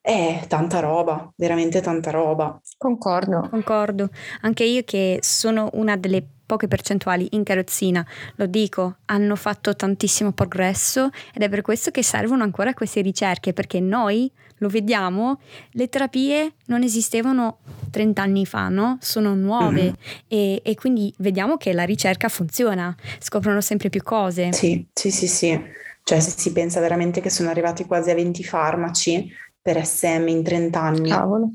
è 0.00 0.44
tanta 0.48 0.80
roba, 0.80 1.32
veramente 1.36 1.80
tanta 1.80 2.10
roba. 2.10 2.60
Concordo. 2.76 3.46
Concordo. 3.48 4.08
Anche 4.40 4.64
io 4.64 4.82
che 4.82 5.18
sono 5.22 5.68
una 5.74 5.96
delle 5.96 6.26
poche 6.50 6.66
percentuali 6.66 7.28
in 7.30 7.44
carrozzina, 7.44 8.04
lo 8.34 8.46
dico, 8.46 8.96
hanno 9.04 9.36
fatto 9.36 9.76
tantissimo 9.76 10.32
progresso 10.32 11.10
ed 11.32 11.42
è 11.42 11.48
per 11.48 11.62
questo 11.62 11.92
che 11.92 12.02
servono 12.02 12.42
ancora 12.42 12.74
queste 12.74 13.02
ricerche, 13.02 13.52
perché 13.52 13.78
noi 13.78 14.28
lo 14.56 14.68
vediamo, 14.68 15.38
le 15.70 15.88
terapie 15.88 16.54
non 16.66 16.82
esistevano 16.82 17.58
30 17.92 18.20
anni 18.20 18.46
fa, 18.46 18.68
no? 18.68 18.98
Sono 19.00 19.36
nuove 19.36 19.82
mm-hmm. 19.82 19.92
e, 20.26 20.60
e, 20.64 20.74
quindi 20.74 21.14
vediamo 21.18 21.56
che 21.56 21.72
la 21.72 21.84
ricerca 21.84 22.28
funziona, 22.28 22.92
scoprono 23.20 23.60
sempre 23.60 23.88
più 23.88 24.02
cose. 24.02 24.52
Sì, 24.52 24.84
sì, 24.92 25.12
sì, 25.12 25.28
sì. 25.28 25.60
Cioè 26.02 26.18
se 26.18 26.32
si 26.36 26.50
pensa 26.50 26.80
veramente 26.80 27.20
che 27.20 27.30
sono 27.30 27.48
arrivati 27.48 27.84
quasi 27.84 28.10
a 28.10 28.14
20 28.14 28.42
farmaci 28.42 29.30
per 29.62 29.86
SM 29.86 30.26
in 30.26 30.42
30 30.42 30.80
anni. 30.80 31.10
Cavolo. 31.10 31.50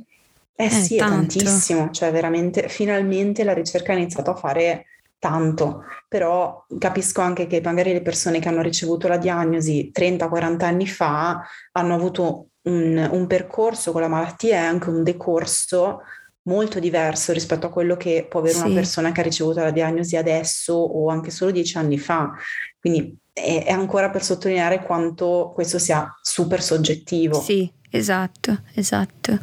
Eh, 0.55 0.65
eh 0.65 0.69
sì, 0.69 0.95
è 0.95 0.99
tantissimo, 0.99 1.91
cioè 1.91 2.11
veramente 2.11 2.69
finalmente 2.69 3.43
la 3.43 3.53
ricerca 3.53 3.91
ha 3.91 3.95
iniziato 3.95 4.31
a 4.31 4.35
fare 4.35 4.85
tanto, 5.19 5.83
però 6.07 6.65
capisco 6.77 7.21
anche 7.21 7.47
che 7.47 7.59
magari 7.61 7.93
le 7.93 8.01
persone 8.01 8.39
che 8.39 8.47
hanno 8.47 8.61
ricevuto 8.61 9.07
la 9.07 9.17
diagnosi 9.17 9.91
30-40 9.93 10.63
anni 10.63 10.87
fa 10.87 11.41
hanno 11.71 11.95
avuto 11.95 12.49
un, 12.63 13.09
un 13.11 13.27
percorso 13.27 13.91
con 13.91 14.01
la 14.01 14.07
malattia 14.07 14.55
e 14.55 14.65
anche 14.65 14.89
un 14.89 15.03
decorso 15.03 16.01
molto 16.43 16.79
diverso 16.79 17.33
rispetto 17.33 17.67
a 17.67 17.71
quello 17.71 17.97
che 17.97 18.27
può 18.29 18.39
avere 18.39 18.55
sì. 18.55 18.65
una 18.65 18.73
persona 18.75 19.11
che 19.11 19.21
ha 19.21 19.23
ricevuto 19.23 19.61
la 19.61 19.71
diagnosi 19.71 20.15
adesso 20.15 20.73
o 20.73 21.09
anche 21.09 21.31
solo 21.31 21.51
dieci 21.51 21.77
anni 21.77 21.97
fa. 21.97 22.31
Quindi 22.79 23.17
è, 23.33 23.63
è 23.65 23.71
ancora 23.71 24.09
per 24.09 24.23
sottolineare 24.23 24.83
quanto 24.83 25.51
questo 25.53 25.79
sia 25.79 26.07
super 26.21 26.61
soggettivo. 26.61 27.41
Sì, 27.41 27.71
esatto, 27.89 28.61
esatto. 28.75 29.39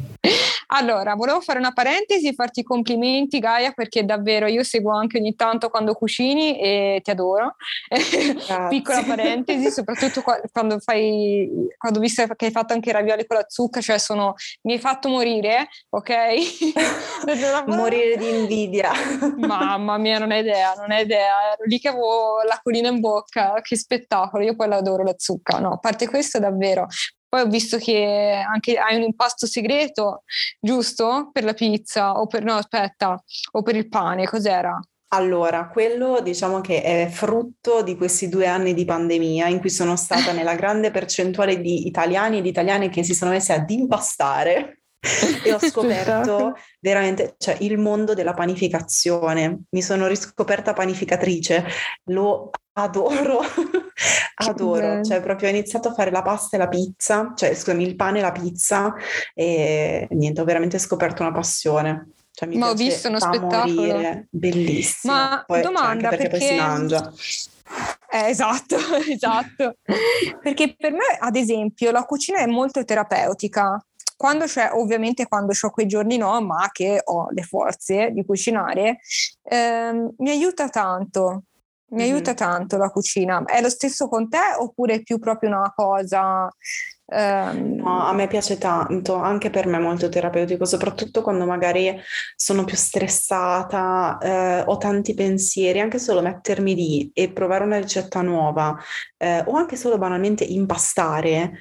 Allora, 0.75 1.13
volevo 1.13 1.39
fare 1.39 1.59
una 1.59 1.71
parentesi 1.71 2.27
e 2.27 2.33
farti 2.33 2.61
i 2.61 2.63
complimenti 2.63 3.37
Gaia 3.37 3.73
perché 3.73 4.05
davvero 4.05 4.47
io 4.47 4.63
seguo 4.63 4.91
anche 4.91 5.19
ogni 5.19 5.35
tanto 5.35 5.69
quando 5.69 5.93
cucini 5.93 6.59
e 6.59 6.99
ti 7.03 7.11
adoro. 7.11 7.55
Piccola 8.69 9.03
parentesi, 9.03 9.69
soprattutto 9.69 10.23
quando 10.51 10.79
fai, 10.79 11.47
quando 11.77 11.99
ho 11.99 12.01
visto 12.01 12.25
che 12.35 12.45
hai 12.45 12.51
fatto 12.51 12.73
anche 12.73 12.89
i 12.89 12.93
ravioli 12.93 13.27
con 13.27 13.37
la 13.37 13.45
zucca, 13.47 13.81
cioè 13.81 13.99
sono, 13.99 14.33
mi 14.63 14.73
hai 14.73 14.79
fatto 14.79 15.09
morire, 15.09 15.67
ok? 15.89 16.11
morire 17.67 18.17
di 18.17 18.29
invidia. 18.29 18.91
Mamma 19.37 19.99
mia, 19.99 20.17
non 20.17 20.31
hai 20.31 20.39
idea, 20.39 20.73
non 20.73 20.89
hai 20.89 21.03
idea. 21.03 21.53
Ero 21.53 21.65
lì 21.65 21.77
che 21.79 21.89
avevo 21.89 22.41
l'acquolina 22.47 22.89
in 22.89 22.99
bocca, 22.99 23.61
che 23.61 23.77
spettacolo, 23.77 24.43
io 24.43 24.55
poi 24.55 24.69
la 24.69 24.77
adoro 24.77 25.03
la 25.03 25.13
zucca. 25.15 25.59
No, 25.59 25.73
a 25.73 25.77
parte 25.77 26.07
questo 26.07 26.39
davvero, 26.39 26.87
poi 27.33 27.41
ho 27.41 27.47
visto 27.47 27.79
che 27.79 28.43
anche 28.47 28.77
hai 28.77 28.95
un 28.95 29.01
impasto 29.01 29.47
segreto, 29.47 30.21
giusto? 30.59 31.31
Per 31.33 31.43
la 31.43 31.55
pizza 31.55 32.11
o 32.11 32.27
per 32.27 32.43
no, 32.43 32.53
aspetta, 32.53 33.19
o 33.53 33.61
per 33.63 33.75
il 33.75 33.89
pane, 33.89 34.27
cos'era? 34.27 34.79
Allora, 35.07 35.67
quello 35.67 36.21
diciamo 36.21 36.61
che 36.61 36.83
è 36.83 37.07
frutto 37.09 37.81
di 37.81 37.95
questi 37.95 38.29
due 38.29 38.45
anni 38.45 38.75
di 38.75 38.85
pandemia 38.85 39.47
in 39.47 39.59
cui 39.59 39.71
sono 39.71 39.95
stata 39.95 40.31
nella 40.33 40.53
grande 40.53 40.91
percentuale 40.91 41.59
di 41.59 41.87
italiani 41.87 42.37
e 42.37 42.41
di 42.43 42.49
italiane 42.49 42.89
che 42.89 43.01
si 43.01 43.15
sono 43.15 43.31
messi 43.31 43.51
ad 43.51 43.67
impastare 43.67 44.82
e 45.43 45.51
ho 45.51 45.59
scoperto 45.59 46.55
veramente 46.79 47.35
cioè, 47.37 47.57
il 47.59 47.77
mondo 47.77 48.13
della 48.13 48.33
panificazione. 48.33 49.63
Mi 49.71 49.81
sono 49.81 50.07
riscoperta 50.07 50.73
panificatrice, 50.73 51.65
lo 52.05 52.51
adoro, 52.73 53.41
adoro, 54.35 55.03
cioè 55.03 55.21
proprio 55.21 55.49
ho 55.49 55.51
iniziato 55.51 55.89
a 55.89 55.93
fare 55.93 56.09
la 56.09 56.21
pasta 56.21 56.55
e 56.55 56.59
la 56.59 56.69
pizza, 56.69 57.33
cioè 57.35 57.53
scusami, 57.53 57.83
il 57.83 57.95
pane 57.95 58.19
e 58.19 58.21
la 58.21 58.31
pizza 58.31 58.93
e 59.33 60.07
niente, 60.11 60.41
ho 60.41 60.45
veramente 60.45 60.79
scoperto 60.79 61.21
una 61.21 61.33
passione. 61.33 62.11
Cioè, 62.31 62.47
mi 62.47 62.57
Ma 62.57 62.69
ho 62.69 62.73
visto 62.73 63.09
uno 63.09 63.19
spettacolo. 63.19 63.73
Morire. 63.73 64.27
Bellissimo. 64.31 65.13
Ma 65.13 65.43
poi, 65.45 65.61
domanda 65.61 66.09
cioè, 66.09 66.17
perché, 66.17 66.29
perché 66.29 66.45
poi 66.45 66.47
si 66.47 66.55
mangia. 66.55 67.13
Eh, 68.09 68.29
esatto, 68.29 68.75
esatto. 69.07 69.75
perché 70.41 70.75
per 70.75 70.91
me, 70.93 71.17
ad 71.19 71.35
esempio, 71.35 71.91
la 71.91 72.03
cucina 72.03 72.39
è 72.39 72.47
molto 72.47 72.83
terapeutica 72.83 73.83
quando 74.23 74.45
c'è, 74.45 74.69
ovviamente 74.71 75.27
quando 75.27 75.51
ho 75.59 75.69
quei 75.69 75.85
giorni 75.85 76.15
no, 76.15 76.39
ma 76.41 76.69
che 76.71 77.01
ho 77.03 77.27
le 77.31 77.43
forze 77.43 78.11
di 78.11 78.23
cucinare, 78.23 78.99
ehm, 79.41 80.13
mi 80.19 80.29
aiuta 80.29 80.69
tanto. 80.69 81.43
Mi 81.89 82.03
mm-hmm. 82.03 82.13
aiuta 82.13 82.33
tanto 82.33 82.77
la 82.77 82.87
cucina. 82.87 83.43
È 83.43 83.59
lo 83.59 83.67
stesso 83.67 84.07
con 84.07 84.29
te 84.29 84.39
oppure 84.57 84.93
è 84.93 85.03
più 85.03 85.19
proprio 85.19 85.49
una 85.49 85.73
cosa 85.75 86.49
ehm, 87.05 87.75
No, 87.81 88.05
a 88.05 88.13
me 88.13 88.27
piace 88.27 88.57
tanto, 88.57 89.15
anche 89.15 89.49
per 89.49 89.67
me 89.67 89.75
è 89.75 89.81
molto 89.81 90.07
terapeutico, 90.07 90.63
soprattutto 90.63 91.21
quando 91.21 91.45
magari 91.45 91.93
sono 92.37 92.63
più 92.63 92.77
stressata, 92.77 94.19
eh, 94.21 94.61
ho 94.65 94.77
tanti 94.77 95.13
pensieri, 95.15 95.81
anche 95.81 95.99
solo 95.99 96.21
mettermi 96.21 96.73
lì 96.73 97.11
e 97.13 97.29
provare 97.29 97.65
una 97.65 97.77
ricetta 97.77 98.21
nuova 98.21 98.73
eh, 99.17 99.43
o 99.45 99.57
anche 99.57 99.75
solo 99.75 99.97
banalmente 99.97 100.45
impastare, 100.45 101.59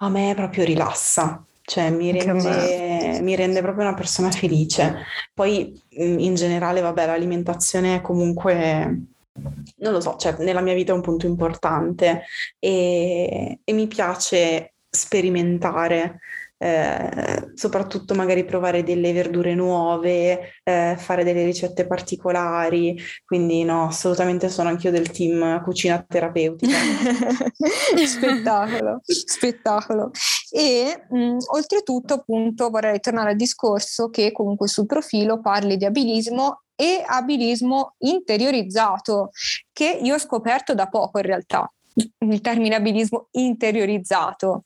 a 0.00 0.10
me 0.10 0.34
proprio 0.34 0.64
rilassa 0.64 1.42
cioè 1.66 1.90
mi 1.90 2.12
rende, 2.12 3.20
mi 3.22 3.34
rende, 3.34 3.62
proprio 3.62 3.86
una 3.86 3.94
persona 3.94 4.30
felice. 4.30 5.04
Poi 5.32 5.80
in 5.90 6.34
generale, 6.34 6.82
vabbè, 6.82 7.06
l'alimentazione 7.06 7.96
è 7.96 8.00
comunque, 8.02 9.02
non 9.76 9.92
lo 9.92 10.00
so, 10.00 10.16
cioè 10.16 10.36
nella 10.40 10.60
mia 10.60 10.74
vita 10.74 10.92
è 10.92 10.94
un 10.94 11.00
punto 11.00 11.26
importante. 11.26 12.24
E, 12.58 13.60
e 13.64 13.72
mi 13.72 13.86
piace 13.86 14.74
sperimentare 14.90 16.20
eh, 16.64 17.50
soprattutto 17.52 18.14
magari 18.14 18.46
provare 18.46 18.82
delle 18.82 19.12
verdure 19.12 19.54
nuove, 19.54 20.52
eh, 20.62 20.96
fare 20.96 21.22
delle 21.22 21.44
ricette 21.44 21.86
particolari, 21.86 22.98
quindi 23.22 23.64
no, 23.64 23.88
assolutamente 23.88 24.48
sono 24.48 24.70
anch'io 24.70 24.90
del 24.90 25.10
team 25.10 25.62
cucina 25.62 26.02
terapeutica. 26.08 26.72
spettacolo, 28.06 29.00
spettacolo. 29.04 30.10
E 30.50 31.04
mh, 31.10 31.36
oltretutto 31.52 32.14
appunto 32.14 32.70
vorrei 32.70 32.98
tornare 32.98 33.30
al 33.30 33.36
discorso 33.36 34.08
che 34.08 34.32
comunque 34.32 34.66
sul 34.66 34.86
profilo 34.86 35.40
parli 35.40 35.76
di 35.76 35.84
abilismo 35.84 36.62
e 36.74 37.04
abilismo 37.06 37.96
interiorizzato, 37.98 39.32
che 39.70 39.98
io 40.02 40.14
ho 40.14 40.18
scoperto 40.18 40.74
da 40.74 40.88
poco 40.88 41.18
in 41.18 41.26
realtà. 41.26 41.70
il 42.20 42.40
termine 42.40 42.74
abilismo 42.76 43.28
interiorizzato. 43.32 44.64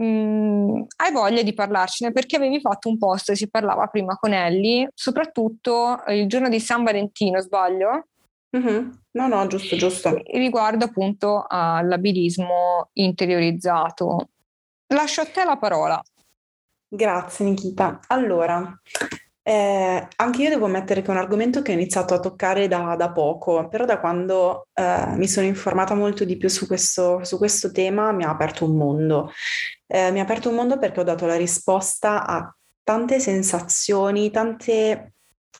Mm, 0.00 0.82
hai 0.96 1.12
voglia 1.12 1.42
di 1.42 1.54
parlarcene 1.54 2.12
perché 2.12 2.36
avevi 2.36 2.60
fatto 2.60 2.88
un 2.88 2.98
post, 2.98 3.32
si 3.32 3.48
parlava 3.48 3.86
prima 3.86 4.16
con 4.16 4.32
Ellie, 4.32 4.90
soprattutto 4.94 6.02
il 6.08 6.28
giorno 6.28 6.48
di 6.48 6.60
San 6.60 6.84
Valentino, 6.84 7.40
sbaglio? 7.40 8.08
Mm-hmm. 8.56 8.90
No, 9.12 9.28
no, 9.28 9.46
giusto, 9.46 9.76
giusto. 9.76 10.20
Riguardo 10.32 10.84
appunto 10.84 11.44
all'abilismo 11.48 12.90
interiorizzato. 12.94 14.28
Lascio 14.88 15.22
a 15.22 15.26
te 15.26 15.44
la 15.44 15.56
parola. 15.56 16.02
Grazie 16.88 17.44
Nikita. 17.44 18.00
Allora, 18.08 18.80
eh, 19.42 20.08
anche 20.16 20.42
io 20.42 20.48
devo 20.48 20.66
ammettere 20.66 21.02
che 21.02 21.08
è 21.08 21.10
un 21.10 21.18
argomento 21.18 21.62
che 21.62 21.72
ho 21.72 21.74
iniziato 21.74 22.14
a 22.14 22.20
toccare 22.20 22.68
da, 22.68 22.94
da 22.96 23.12
poco, 23.12 23.68
però 23.68 23.84
da 23.84 23.98
quando 23.98 24.68
eh, 24.74 25.14
mi 25.16 25.26
sono 25.26 25.46
informata 25.46 25.94
molto 25.94 26.24
di 26.24 26.36
più 26.36 26.48
su 26.48 26.66
questo, 26.66 27.24
su 27.24 27.38
questo 27.38 27.70
tema 27.72 28.12
mi 28.12 28.24
ha 28.24 28.30
aperto 28.30 28.64
un 28.64 28.76
mondo. 28.76 29.30
Eh, 29.86 30.10
mi 30.10 30.20
ha 30.20 30.22
aperto 30.22 30.48
un 30.48 30.56
mondo 30.56 30.78
perché 30.78 31.00
ho 31.00 31.04
dato 31.04 31.26
la 31.26 31.36
risposta 31.36 32.26
a 32.26 32.54
tante 32.82 33.18
sensazioni, 33.18 34.30
tante 34.30 35.12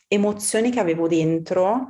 emozioni 0.07 0.71
che 0.71 0.79
avevo 0.79 1.07
dentro 1.07 1.89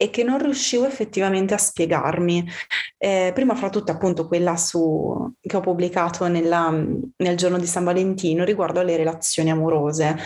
e 0.00 0.10
che 0.10 0.22
non 0.22 0.38
riuscivo 0.38 0.86
effettivamente 0.86 1.54
a 1.54 1.58
spiegarmi. 1.58 2.48
Eh, 2.96 3.32
prima 3.34 3.56
fra 3.56 3.68
tutte 3.68 3.90
appunto 3.90 4.28
quella 4.28 4.56
su, 4.56 5.32
che 5.40 5.56
ho 5.56 5.60
pubblicato 5.60 6.28
nella, 6.28 6.70
nel 6.70 7.36
giorno 7.36 7.58
di 7.58 7.66
San 7.66 7.84
Valentino 7.84 8.44
riguardo 8.44 8.78
alle 8.78 8.96
relazioni 8.96 9.50
amorose, 9.50 10.16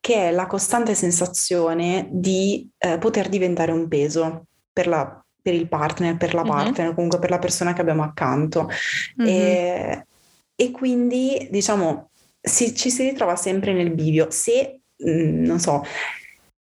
che 0.00 0.28
è 0.28 0.30
la 0.30 0.46
costante 0.46 0.94
sensazione 0.94 2.08
di 2.10 2.68
eh, 2.78 2.96
poter 2.96 3.28
diventare 3.28 3.70
un 3.70 3.86
peso 3.86 4.46
per, 4.72 4.86
la, 4.86 5.22
per, 5.42 5.52
il 5.52 5.68
partner, 5.68 6.16
per 6.16 6.32
la 6.32 6.42
mm-hmm. 6.42 6.50
partner, 6.50 6.94
comunque 6.94 7.18
per 7.18 7.30
la 7.30 7.38
persona 7.38 7.74
che 7.74 7.82
abbiamo 7.82 8.02
accanto. 8.02 8.66
Mm-hmm. 9.20 9.28
E, 9.28 10.06
e, 10.60 10.70
quindi 10.72 11.48
diciamo 11.50 12.10
si, 12.40 12.74
ci 12.74 12.90
si 12.90 13.02
ritrova 13.02 13.36
sempre 13.36 13.72
nel 13.72 13.94
bivio. 13.94 14.30
Se, 14.30 14.80
mh, 14.96 15.10
mm, 15.10 15.44
non 15.44 15.60
so, 15.60 15.82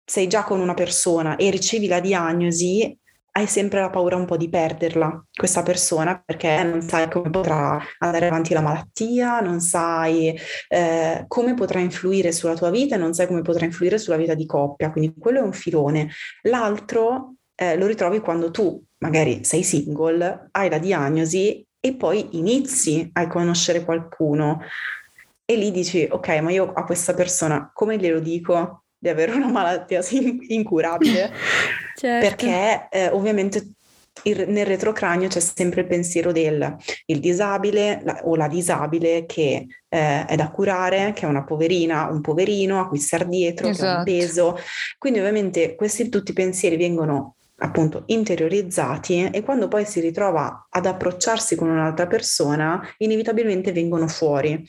sei 0.05 0.27
già 0.27 0.45
con 0.45 0.61
una 0.61 0.75
persona 0.75 1.37
e 1.37 1.51
ricevi 1.51 1.87
la 1.87 2.01
diagnosi, 2.01 2.99
hai 3.33 3.47
sempre 3.47 3.81
la 3.81 3.91
paura 3.91 4.17
un 4.17 4.25
po' 4.25 4.39
di 4.39 4.49
perderla, 4.49 5.23
questa 5.31 5.63
persona, 5.63 6.23
perché 6.25 6.63
non 6.63 6.81
sai 6.81 7.11
come 7.11 7.29
potrà 7.29 7.79
andare 7.99 8.29
avanti 8.29 8.55
la 8.55 8.63
malattia, 8.63 9.41
non 9.41 9.61
sai 9.61 10.35
eh, 10.69 11.25
come 11.29 11.53
potrà 11.53 11.81
influire 11.81 12.33
sulla 12.33 12.55
tua 12.55 12.71
vita 12.71 12.95
e 12.95 12.99
non 12.99 13.13
sai 13.13 13.27
come 13.27 13.43
potrà 13.43 13.67
influire 13.67 13.99
sulla 13.99 14.17
vita 14.17 14.33
di 14.33 14.47
coppia. 14.47 14.91
Quindi 14.91 15.15
quello 15.19 15.41
è 15.41 15.43
un 15.43 15.53
filone. 15.53 16.09
L'altro 16.45 17.35
eh, 17.55 17.77
lo 17.77 17.87
ritrovi 17.87 18.21
quando 18.21 18.51
tu 18.51 18.83
magari 18.99 19.45
sei 19.45 19.63
single, 19.63 20.49
hai 20.53 20.71
la 20.71 20.79
diagnosi 20.79 21.67
e 21.87 21.95
poi 21.95 22.39
inizi 22.39 23.09
a 23.13 23.27
conoscere 23.27 23.85
qualcuno. 23.85 24.61
E 25.45 25.57
lì 25.57 25.71
dici, 25.71 26.07
ok, 26.11 26.29
ma 26.41 26.51
io 26.51 26.73
a 26.73 26.85
questa 26.85 27.15
persona 27.15 27.71
come 27.73 27.99
glielo 27.99 28.21
dico? 28.21 28.83
di 28.99 29.09
avere 29.09 29.33
una 29.33 29.49
malattia 29.49 30.01
incurabile, 30.49 31.31
certo. 31.95 32.27
perché 32.27 32.89
eh, 32.91 33.09
ovviamente 33.09 33.75
il, 34.23 34.47
nel 34.49 34.67
retrocranio 34.67 35.29
c'è 35.29 35.41
sempre 35.41 35.83
il 35.83 35.87
pensiero 35.87 36.33
del 36.33 36.77
il 37.05 37.21
disabile 37.21 38.01
la, 38.03 38.21
o 38.25 38.35
la 38.35 38.49
disabile 38.49 39.27
che 39.27 39.67
eh, 39.89 40.25
è 40.25 40.35
da 40.35 40.51
curare, 40.51 41.13
che 41.15 41.27
è 41.27 41.29
una 41.29 41.45
poverina, 41.45 42.09
un 42.11 42.21
poverino 42.21 42.81
a 42.81 42.89
cui 42.89 42.99
star 42.99 43.27
dietro, 43.27 43.69
esatto. 43.69 44.05
che 44.05 44.11
ha 44.11 44.19
un 44.19 44.27
esatto. 44.27 44.55
peso. 44.55 44.59
Quindi 44.99 45.19
ovviamente 45.19 45.75
questi 45.75 46.09
tutti 46.09 46.31
i 46.31 46.35
pensieri 46.35 46.77
vengono 46.77 47.36
appunto 47.59 48.03
interiorizzati 48.07 49.31
e 49.31 49.43
quando 49.43 49.69
poi 49.69 49.85
si 49.85 50.01
ritrova 50.01 50.67
ad 50.69 50.87
approcciarsi 50.87 51.57
con 51.57 51.69
un'altra 51.69 52.07
persona, 52.07 52.87
inevitabilmente 52.99 53.73
vengono 53.73 54.09
fuori. 54.09 54.65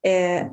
Eh, 0.00 0.50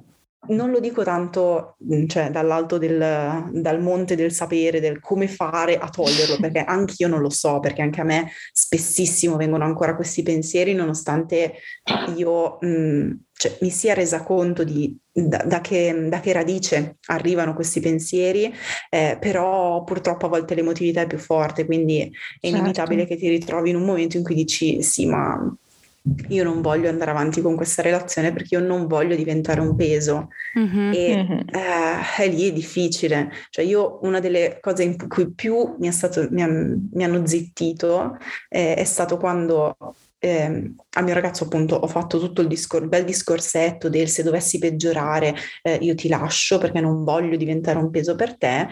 non 0.50 0.72
lo 0.72 0.80
dico 0.80 1.04
tanto 1.04 1.78
mm, 1.92 2.08
cioè, 2.08 2.30
dall'alto 2.30 2.78
del 2.78 3.50
dal 3.52 3.82
monte 3.82 4.16
del 4.16 4.32
sapere, 4.32 4.80
del 4.80 5.00
come 5.00 5.28
fare 5.28 5.78
a 5.78 5.90
toglierlo, 5.90 6.38
perché 6.40 6.60
anche 6.66 6.96
io 6.98 7.08
non 7.08 7.22
lo 7.22 7.30
so, 7.30 7.60
perché 7.60 7.82
anche 7.82 8.02
a 8.02 8.06
me 8.06 8.32
spessissimo 8.52 9.36
vengono 9.36 9.64
ancora 9.64 9.96
questi 9.96 10.24
pensieri, 10.24 10.74
nonostante 10.74 11.56
io 12.16 12.58
mh, 12.62 12.68
mm, 12.68 13.12
cioè, 13.34 13.58
mi 13.62 13.70
sia 13.70 13.94
resa 13.94 14.24
conto 14.24 14.64
di 14.64 14.98
da, 15.12 15.44
da, 15.46 15.62
che, 15.62 16.08
da, 16.10 16.20
che, 16.20 16.34
radice 16.34 16.98
arrivano 17.08 17.54
questi 17.54 17.80
pensieri, 17.80 18.54
eh, 18.90 19.18
però 19.20 19.84
purtroppo 19.84 20.26
a 20.26 20.30
volte 20.30 20.56
l'emotività 20.56 21.02
è 21.02 21.08
più 21.08 21.18
forte, 21.18 21.66
quindi 21.66 22.02
è 22.02 22.10
certo. 22.42 22.58
inevitabile 22.58 23.06
che 23.06 23.16
ti 23.16 23.30
ritrovi 23.30 23.70
in 23.70 23.78
un 23.78 23.84
momento 23.84 24.18
in 24.18 24.24
cui 24.24 24.36
dici 24.36 24.82
sì, 24.84 25.06
ma 25.06 25.56
io 26.30 26.44
non 26.44 26.62
voglio 26.62 26.90
andare 26.90 27.12
avanti 27.12 27.42
con 27.42 27.56
questa 27.56 27.82
relazione 27.82 28.32
perché 28.32 28.56
io 28.56 28.62
non 28.62 28.88
voglio 28.88 29.16
diventare 29.16 29.60
un 29.60 29.76
peso 29.76 30.30
mm-hmm. 30.58 30.92
e 30.94 31.16
mm-hmm. 31.16 31.40
Eh, 31.48 32.24
è 32.24 32.30
lì 32.30 32.50
è 32.50 32.54
difficile. 32.54 33.32
Cioè 33.50 33.66
io 33.66 34.00
una 34.04 34.20
delle 34.20 34.60
cose 34.62 34.84
in 34.84 35.08
cui 35.08 35.32
più 35.32 35.76
mi, 35.80 35.92
stato, 35.92 36.28
mi, 36.30 36.44
ha, 36.44 36.48
mi 36.48 37.04
hanno 37.04 37.26
zittito 37.26 38.18
eh, 38.50 38.76
è 38.76 38.84
stato 38.84 39.18
quando 39.18 39.76
eh, 40.20 40.74
al 40.90 41.04
mio 41.04 41.14
ragazzo 41.14 41.44
appunto 41.46 41.76
ho 41.76 41.88
fatto 41.88 42.20
tutto 42.20 42.42
il 42.42 42.48
discor- 42.48 42.88
bel 42.88 43.04
discorsetto 43.04 43.90
del 43.90 44.08
se 44.10 44.24
dovessi 44.24 44.58
peggiorare 44.58 45.36
eh, 45.62 45.78
io 45.82 45.94
ti 45.94 46.08
lascio 46.08 46.58
perché 46.58 46.80
non 46.80 47.04
voglio 47.04 47.36
diventare 47.36 47.78
un 47.78 47.92
peso 47.92 48.16
per 48.16 48.38
te 48.38 48.68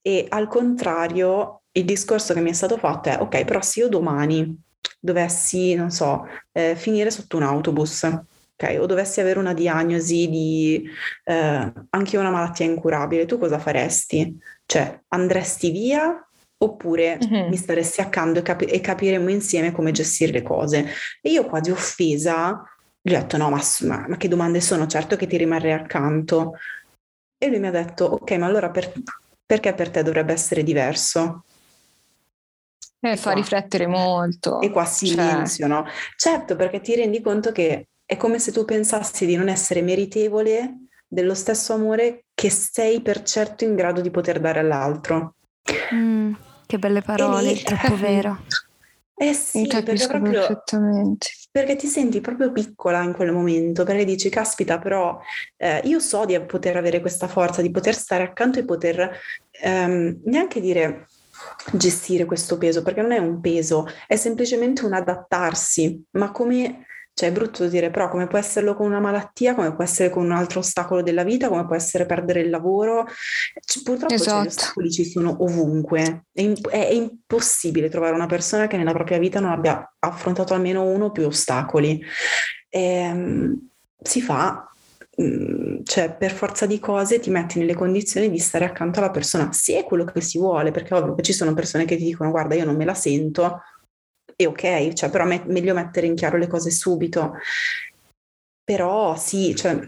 e 0.00 0.26
al 0.28 0.48
contrario 0.48 1.62
il 1.72 1.84
discorso 1.84 2.32
che 2.32 2.40
mi 2.40 2.50
è 2.50 2.52
stato 2.54 2.78
fatto 2.78 3.08
è 3.10 3.18
ok 3.20 3.44
però 3.44 3.60
se 3.60 3.80
io 3.80 3.88
domani 3.88 4.62
dovessi, 5.00 5.74
non 5.74 5.90
so, 5.90 6.26
eh, 6.52 6.74
finire 6.76 7.10
sotto 7.10 7.36
un 7.36 7.42
autobus, 7.42 8.02
ok? 8.04 8.76
O 8.80 8.86
dovessi 8.86 9.20
avere 9.20 9.38
una 9.38 9.54
diagnosi 9.54 10.28
di 10.28 10.88
eh, 11.24 11.72
anche 11.90 12.16
una 12.16 12.30
malattia 12.30 12.66
incurabile, 12.66 13.26
tu 13.26 13.38
cosa 13.38 13.58
faresti? 13.58 14.38
Cioè, 14.66 15.00
andresti 15.08 15.70
via 15.70 16.26
oppure 16.56 17.18
mm-hmm. 17.22 17.48
mi 17.48 17.56
staresti 17.56 18.00
accanto 18.00 18.38
e, 18.38 18.42
capi- 18.42 18.64
e, 18.64 18.80
capiremo 18.80 19.28
insieme 19.28 19.72
come 19.72 19.92
gestire 19.92 20.32
le 20.32 20.42
cose? 20.42 20.86
E 21.20 21.30
io 21.30 21.44
quasi 21.44 21.70
offesa 21.70 22.62
gli 23.06 23.14
ho 23.14 23.18
detto 23.18 23.36
no, 23.36 23.50
ma, 23.50 23.60
ma, 23.82 24.06
ma 24.08 24.16
che 24.16 24.28
domande 24.28 24.62
sono? 24.62 24.86
Certo 24.86 25.16
che 25.16 25.26
ti 25.26 25.36
rimarrei 25.36 25.72
accanto. 25.72 26.54
E 27.36 27.48
lui 27.48 27.58
mi 27.58 27.66
ha 27.66 27.70
detto, 27.70 28.06
ok, 28.06 28.30
ma 28.38 28.46
allora 28.46 28.70
per, 28.70 28.92
perché 29.44 29.74
per 29.74 29.90
te 29.90 30.02
dovrebbe 30.02 30.32
essere 30.32 30.62
diverso? 30.62 31.44
Eh, 33.04 33.18
fa 33.18 33.32
riflettere 33.32 33.86
molto. 33.86 34.62
E 34.62 34.70
qua 34.70 34.86
silenzio, 34.86 35.66
cioè. 35.66 35.76
no? 35.76 35.84
Certo, 36.16 36.56
perché 36.56 36.80
ti 36.80 36.94
rendi 36.94 37.20
conto 37.20 37.52
che 37.52 37.88
è 38.06 38.16
come 38.16 38.38
se 38.38 38.50
tu 38.50 38.64
pensassi 38.64 39.26
di 39.26 39.36
non 39.36 39.48
essere 39.48 39.82
meritevole 39.82 40.86
dello 41.06 41.34
stesso 41.34 41.74
amore 41.74 42.24
che 42.32 42.48
sei 42.48 43.02
per 43.02 43.22
certo 43.22 43.64
in 43.64 43.74
grado 43.74 44.00
di 44.00 44.10
poter 44.10 44.40
dare 44.40 44.60
all'altro. 44.60 45.34
Mm, 45.92 46.32
che 46.64 46.78
belle 46.78 47.02
parole, 47.02 47.52
lì, 47.52 47.62
troppo 47.62 47.94
vero. 47.96 48.40
Eh 49.16 49.32
sì, 49.32 49.64
perché 49.68 50.08
proprio, 50.08 50.40
perfettamente. 50.40 51.28
Perché 51.48 51.76
ti 51.76 51.86
senti 51.86 52.20
proprio 52.20 52.50
piccola 52.50 53.00
in 53.00 53.12
quel 53.12 53.30
momento, 53.30 53.84
perché 53.84 54.04
dici, 54.04 54.28
caspita, 54.28 54.80
però 54.80 55.20
eh, 55.56 55.82
io 55.84 56.00
so 56.00 56.24
di 56.24 56.38
poter 56.40 56.76
avere 56.76 57.00
questa 57.00 57.28
forza, 57.28 57.62
di 57.62 57.70
poter 57.70 57.94
stare 57.94 58.24
accanto 58.24 58.58
e 58.58 58.64
poter 58.64 59.16
ehm, 59.62 60.22
neanche 60.24 60.60
dire 60.60 61.06
gestire 61.72 62.24
questo 62.24 62.58
peso, 62.58 62.82
perché 62.82 63.02
non 63.02 63.12
è 63.12 63.18
un 63.18 63.40
peso, 63.40 63.86
è 64.06 64.16
semplicemente 64.16 64.84
un 64.84 64.92
adattarsi, 64.92 66.02
ma 66.12 66.30
come, 66.30 66.86
cioè 67.14 67.28
è 67.28 67.32
brutto 67.32 67.66
dire, 67.68 67.90
però 67.90 68.08
come 68.08 68.26
può 68.26 68.38
esserlo 68.38 68.74
con 68.74 68.86
una 68.86 69.00
malattia, 69.00 69.54
come 69.54 69.74
può 69.74 69.84
essere 69.84 70.10
con 70.10 70.24
un 70.24 70.32
altro 70.32 70.60
ostacolo 70.60 71.02
della 71.02 71.24
vita, 71.24 71.48
come 71.48 71.66
può 71.66 71.74
essere 71.74 72.06
perdere 72.06 72.40
il 72.40 72.50
lavoro, 72.50 73.06
cioè, 73.64 73.82
purtroppo 73.82 74.14
esatto. 74.14 74.30
cioè, 74.30 74.44
gli 74.44 74.46
ostacoli 74.46 74.90
ci 74.90 75.04
sono 75.04 75.36
ovunque, 75.40 76.26
è, 76.32 76.42
è, 76.42 76.88
è, 76.88 76.92
impossibile 76.92 77.88
trovare 77.88 78.14
una 78.14 78.26
persona 78.26 78.66
che 78.66 78.76
nella 78.76 78.92
propria 78.92 79.18
vita 79.18 79.40
non 79.40 79.52
abbia 79.52 79.94
affrontato 79.98 80.54
almeno 80.54 80.82
uno 80.82 81.06
o 81.06 81.10
più 81.10 81.26
ostacoli. 81.26 82.02
E, 82.68 82.80
ehm, 82.80 83.68
si 84.04 84.20
fa, 84.20 84.73
cioè 85.84 86.14
per 86.16 86.32
forza 86.32 86.66
di 86.66 86.78
cose 86.78 87.20
ti 87.20 87.30
metti 87.30 87.58
nelle 87.58 87.74
condizioni 87.74 88.30
di 88.30 88.38
stare 88.38 88.64
accanto 88.64 88.98
alla 88.98 89.10
persona, 89.10 89.52
se 89.52 89.78
è 89.78 89.84
quello 89.84 90.04
che 90.04 90.20
si 90.20 90.38
vuole, 90.38 90.70
perché 90.70 90.94
ovvio 90.94 91.14
che 91.14 91.22
ci 91.22 91.32
sono 91.32 91.54
persone 91.54 91.84
che 91.84 91.96
ti 91.96 92.04
dicono 92.04 92.30
guarda 92.30 92.54
io 92.54 92.64
non 92.64 92.76
me 92.76 92.84
la 92.84 92.94
sento, 92.94 93.60
e 94.36 94.46
ok, 94.46 94.92
cioè 94.92 95.10
però 95.10 95.26
è 95.26 95.42
meglio 95.46 95.74
mettere 95.74 96.06
in 96.06 96.14
chiaro 96.14 96.36
le 96.38 96.48
cose 96.48 96.70
subito. 96.70 97.34
Però 98.64 99.14
sì, 99.16 99.54
cioè, 99.54 99.78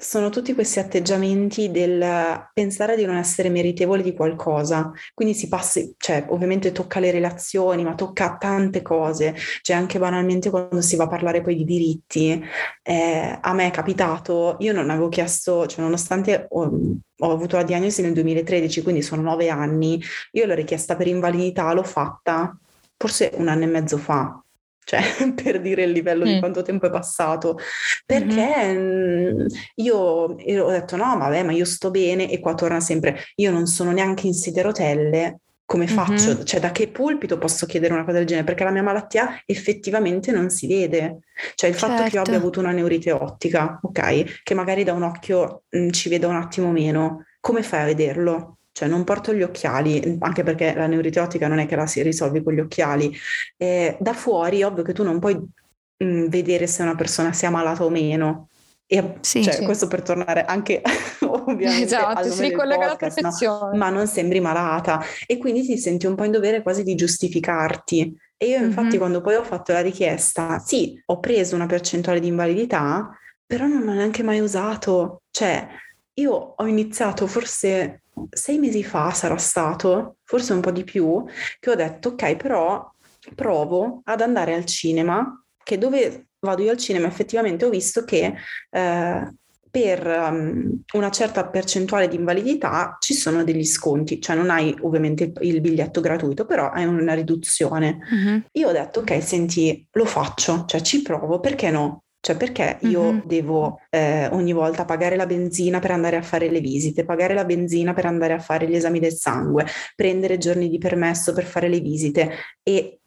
sono 0.00 0.30
tutti 0.30 0.54
questi 0.54 0.78
atteggiamenti 0.78 1.70
del 1.70 2.48
pensare 2.52 2.96
di 2.96 3.04
non 3.04 3.16
essere 3.16 3.48
meritevoli 3.48 4.02
di 4.02 4.14
qualcosa. 4.14 4.92
Quindi 5.14 5.34
si 5.34 5.48
passa, 5.48 5.80
cioè 5.96 6.26
ovviamente 6.28 6.72
tocca 6.72 7.00
le 7.00 7.10
relazioni, 7.10 7.84
ma 7.84 7.94
tocca 7.94 8.36
tante 8.36 8.82
cose. 8.82 9.34
Cioè 9.62 9.76
anche 9.76 9.98
banalmente 9.98 10.50
quando 10.50 10.80
si 10.80 10.96
va 10.96 11.04
a 11.04 11.08
parlare 11.08 11.40
poi 11.42 11.56
di 11.56 11.64
diritti, 11.64 12.42
eh, 12.82 13.38
a 13.40 13.52
me 13.52 13.66
è 13.66 13.70
capitato, 13.70 14.56
io 14.60 14.72
non 14.72 14.90
avevo 14.90 15.08
chiesto, 15.08 15.66
cioè 15.66 15.82
nonostante 15.82 16.46
ho, 16.50 16.70
ho 17.18 17.30
avuto 17.30 17.56
la 17.56 17.62
diagnosi 17.62 18.02
nel 18.02 18.12
2013, 18.12 18.82
quindi 18.82 19.02
sono 19.02 19.22
nove 19.22 19.48
anni, 19.48 20.00
io 20.32 20.46
l'ho 20.46 20.54
richiesta 20.54 20.96
per 20.96 21.06
invalidità, 21.06 21.72
l'ho 21.72 21.82
fatta 21.82 22.56
forse 22.96 23.30
un 23.34 23.48
anno 23.48 23.64
e 23.64 23.66
mezzo 23.66 23.96
fa 23.96 24.42
cioè 24.88 25.02
per 25.36 25.60
dire 25.60 25.82
il 25.82 25.90
livello 25.90 26.24
mm. 26.24 26.28
di 26.28 26.38
quanto 26.38 26.62
tempo 26.62 26.86
è 26.86 26.90
passato, 26.90 27.58
perché 28.06 28.72
mm-hmm. 28.72 29.46
io 29.74 29.96
ho 29.96 30.34
detto 30.70 30.96
no, 30.96 31.18
vabbè, 31.18 31.42
ma 31.42 31.52
io 31.52 31.66
sto 31.66 31.90
bene 31.90 32.30
e 32.30 32.40
qua 32.40 32.54
torna 32.54 32.80
sempre, 32.80 33.18
io 33.34 33.50
non 33.50 33.66
sono 33.66 33.92
neanche 33.92 34.26
in 34.26 34.32
sedia 34.32 34.62
rotelle, 34.62 35.40
come 35.66 35.86
faccio? 35.86 36.32
Mm-hmm. 36.32 36.44
Cioè 36.44 36.60
da 36.60 36.72
che 36.72 36.88
pulpito 36.88 37.36
posso 37.36 37.66
chiedere 37.66 37.92
una 37.92 38.04
cosa 38.04 38.16
del 38.16 38.26
genere? 38.26 38.46
Perché 38.46 38.64
la 38.64 38.70
mia 38.70 38.82
malattia 38.82 39.42
effettivamente 39.44 40.32
non 40.32 40.48
si 40.48 40.66
vede. 40.66 41.18
Cioè 41.54 41.68
il 41.68 41.76
certo. 41.76 41.94
fatto 41.94 42.08
che 42.08 42.14
io 42.14 42.20
abbia 42.20 42.32
certo. 42.32 42.38
avuto 42.38 42.60
una 42.60 42.70
neurite 42.70 43.12
ottica, 43.12 43.78
ok? 43.82 44.40
Che 44.42 44.54
magari 44.54 44.84
da 44.84 44.94
un 44.94 45.02
occhio 45.02 45.64
mh, 45.68 45.78
mm, 45.78 45.90
ci 45.90 46.08
veda 46.08 46.28
un 46.28 46.36
attimo 46.36 46.70
meno, 46.70 47.26
come 47.40 47.62
fai 47.62 47.82
a 47.82 47.84
vederlo? 47.84 48.57
Cioè 48.78 48.86
non 48.86 49.02
porto 49.02 49.34
gli 49.34 49.42
occhiali, 49.42 50.18
anche 50.20 50.44
perché 50.44 50.72
la 50.72 50.86
neurite 50.86 51.18
ottica 51.18 51.48
non 51.48 51.58
è 51.58 51.66
che 51.66 51.74
la 51.74 51.88
si 51.88 52.00
risolvi 52.00 52.44
con 52.44 52.52
gli 52.52 52.60
occhiali. 52.60 53.12
Eh, 53.56 53.96
da 53.98 54.12
fuori, 54.12 54.62
ovvio 54.62 54.84
che 54.84 54.92
tu 54.92 55.02
non 55.02 55.18
puoi 55.18 55.34
mh, 55.34 56.04
mm, 56.04 56.26
vedere 56.26 56.68
se 56.68 56.82
una 56.82 56.94
persona 56.94 57.32
sia 57.32 57.50
malata 57.50 57.82
o 57.82 57.88
meno. 57.90 58.50
E, 58.86 59.16
sì, 59.18 59.42
cioè, 59.42 59.54
sì. 59.54 59.64
questo 59.64 59.88
per 59.88 60.02
tornare 60.02 60.44
anche 60.44 60.80
ovviamente 61.26 61.86
esatto, 61.86 62.20
al 62.20 62.30
si 62.30 62.42
ricollega 62.42 62.84
alla 62.84 62.94
perfezione. 62.94 63.72
No? 63.72 63.78
Ma 63.78 63.90
non 63.90 64.06
sembri 64.06 64.38
malata 64.38 65.02
e 65.26 65.38
quindi 65.38 65.62
ti 65.62 65.76
senti 65.76 66.06
un 66.06 66.14
po' 66.14 66.22
in 66.22 66.30
dovere 66.30 66.62
quasi 66.62 66.84
di 66.84 66.94
giustificarti. 66.94 68.16
E 68.36 68.46
io 68.46 68.58
infatti 68.58 68.90
mm-hmm. 68.90 68.98
quando 68.98 69.20
poi 69.20 69.34
ho 69.34 69.42
fatto 69.42 69.72
la 69.72 69.80
richiesta, 69.80 70.60
sì, 70.60 71.02
ho 71.06 71.18
preso 71.18 71.56
una 71.56 71.66
percentuale 71.66 72.20
di 72.20 72.28
invalidità, 72.28 73.10
però 73.44 73.66
non 73.66 73.82
l'ho 73.82 73.94
neanche 73.94 74.22
mai 74.22 74.38
usato. 74.38 75.22
Cioè, 75.32 75.66
io 76.14 76.54
ho 76.56 76.66
iniziato 76.66 77.26
forse 77.26 78.02
sei 78.30 78.58
mesi 78.58 78.82
fa, 78.82 79.10
sarà 79.12 79.36
stato, 79.36 80.16
forse 80.24 80.52
un 80.52 80.60
po' 80.60 80.70
di 80.70 80.84
più, 80.84 81.24
che 81.58 81.70
ho 81.70 81.74
detto, 81.74 82.10
ok, 82.10 82.36
però 82.36 82.90
provo 83.34 84.00
ad 84.04 84.20
andare 84.20 84.54
al 84.54 84.64
cinema, 84.64 85.44
che 85.62 85.78
dove 85.78 86.28
vado 86.40 86.62
io 86.62 86.70
al 86.70 86.78
cinema 86.78 87.06
effettivamente 87.06 87.64
ho 87.64 87.70
visto 87.70 88.04
che 88.04 88.34
eh, 88.70 89.32
per 89.70 90.06
um, 90.06 90.82
una 90.94 91.10
certa 91.10 91.46
percentuale 91.46 92.08
di 92.08 92.16
invalidità 92.16 92.96
ci 93.00 93.14
sono 93.14 93.44
degli 93.44 93.64
sconti, 93.64 94.20
cioè 94.20 94.36
non 94.36 94.50
hai 94.50 94.74
ovviamente 94.80 95.24
il, 95.24 95.32
il 95.40 95.60
biglietto 95.60 96.00
gratuito, 96.00 96.46
però 96.46 96.70
hai 96.70 96.84
una 96.84 97.14
riduzione. 97.14 97.98
Uh-huh. 98.10 98.42
Io 98.52 98.68
ho 98.68 98.72
detto 98.72 99.00
ok, 99.00 99.22
senti, 99.22 99.86
lo 99.92 100.04
faccio, 100.06 100.64
cioè 100.66 100.80
ci 100.80 101.02
provo, 101.02 101.40
perché 101.40 101.70
no? 101.70 102.04
Cioè 102.20 102.36
perché 102.36 102.78
io 102.82 103.00
uh-huh. 103.00 103.22
devo 103.24 103.80
eh, 103.90 104.26
ogni 104.32 104.52
volta 104.52 104.84
pagare 104.84 105.16
la 105.16 105.26
benzina 105.26 105.78
per 105.78 105.92
andare 105.92 106.16
a 106.16 106.22
fare 106.22 106.50
le 106.50 106.60
visite, 106.60 107.04
pagare 107.04 107.32
la 107.32 107.44
benzina 107.44 107.94
per 107.94 108.06
andare 108.06 108.32
a 108.32 108.38
fare 108.40 108.68
gli 108.68 108.74
esami 108.74 108.98
del 108.98 109.14
sangue, 109.14 109.66
prendere 109.94 110.36
giorni 110.36 110.68
di 110.68 110.78
permesso 110.78 111.32
per 111.32 111.44
fare 111.44 111.68
le 111.68 111.80
visite 111.80 112.30
e 112.62 112.98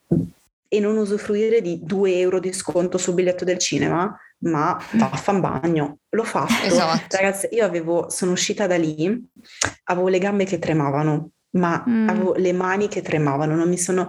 e 0.74 0.80
non 0.80 0.96
usufruire 0.96 1.60
di 1.60 1.82
2 1.84 2.18
euro 2.20 2.40
di 2.40 2.54
sconto 2.54 2.98
sul 2.98 3.14
biglietto 3.14 3.44
del 3.44 3.58
cinema, 3.58 4.18
ma 4.44 4.82
vaffan 4.94 5.42
bagno. 5.42 5.98
L'ho 6.12 6.24
fatto. 6.24 6.64
Esatto. 6.64 7.18
Ragazzi, 7.18 7.50
io 7.52 7.66
avevo, 7.66 8.10
sono 8.10 8.32
uscita 8.32 8.68
da 8.68 8.78
lì, 8.78 9.22
avevo 9.86 10.08
le 10.08 10.18
gambe 10.18 10.46
che 10.46 10.60
tremavano, 10.60 11.32
ma 11.58 11.84
mm. 11.86 12.08
avevo 12.08 12.36
le 12.36 12.54
mani 12.54 12.88
che 12.88 13.02
tremavano, 13.02 13.54
non 13.54 13.68
mi 13.68 13.78
sono, 13.78 14.08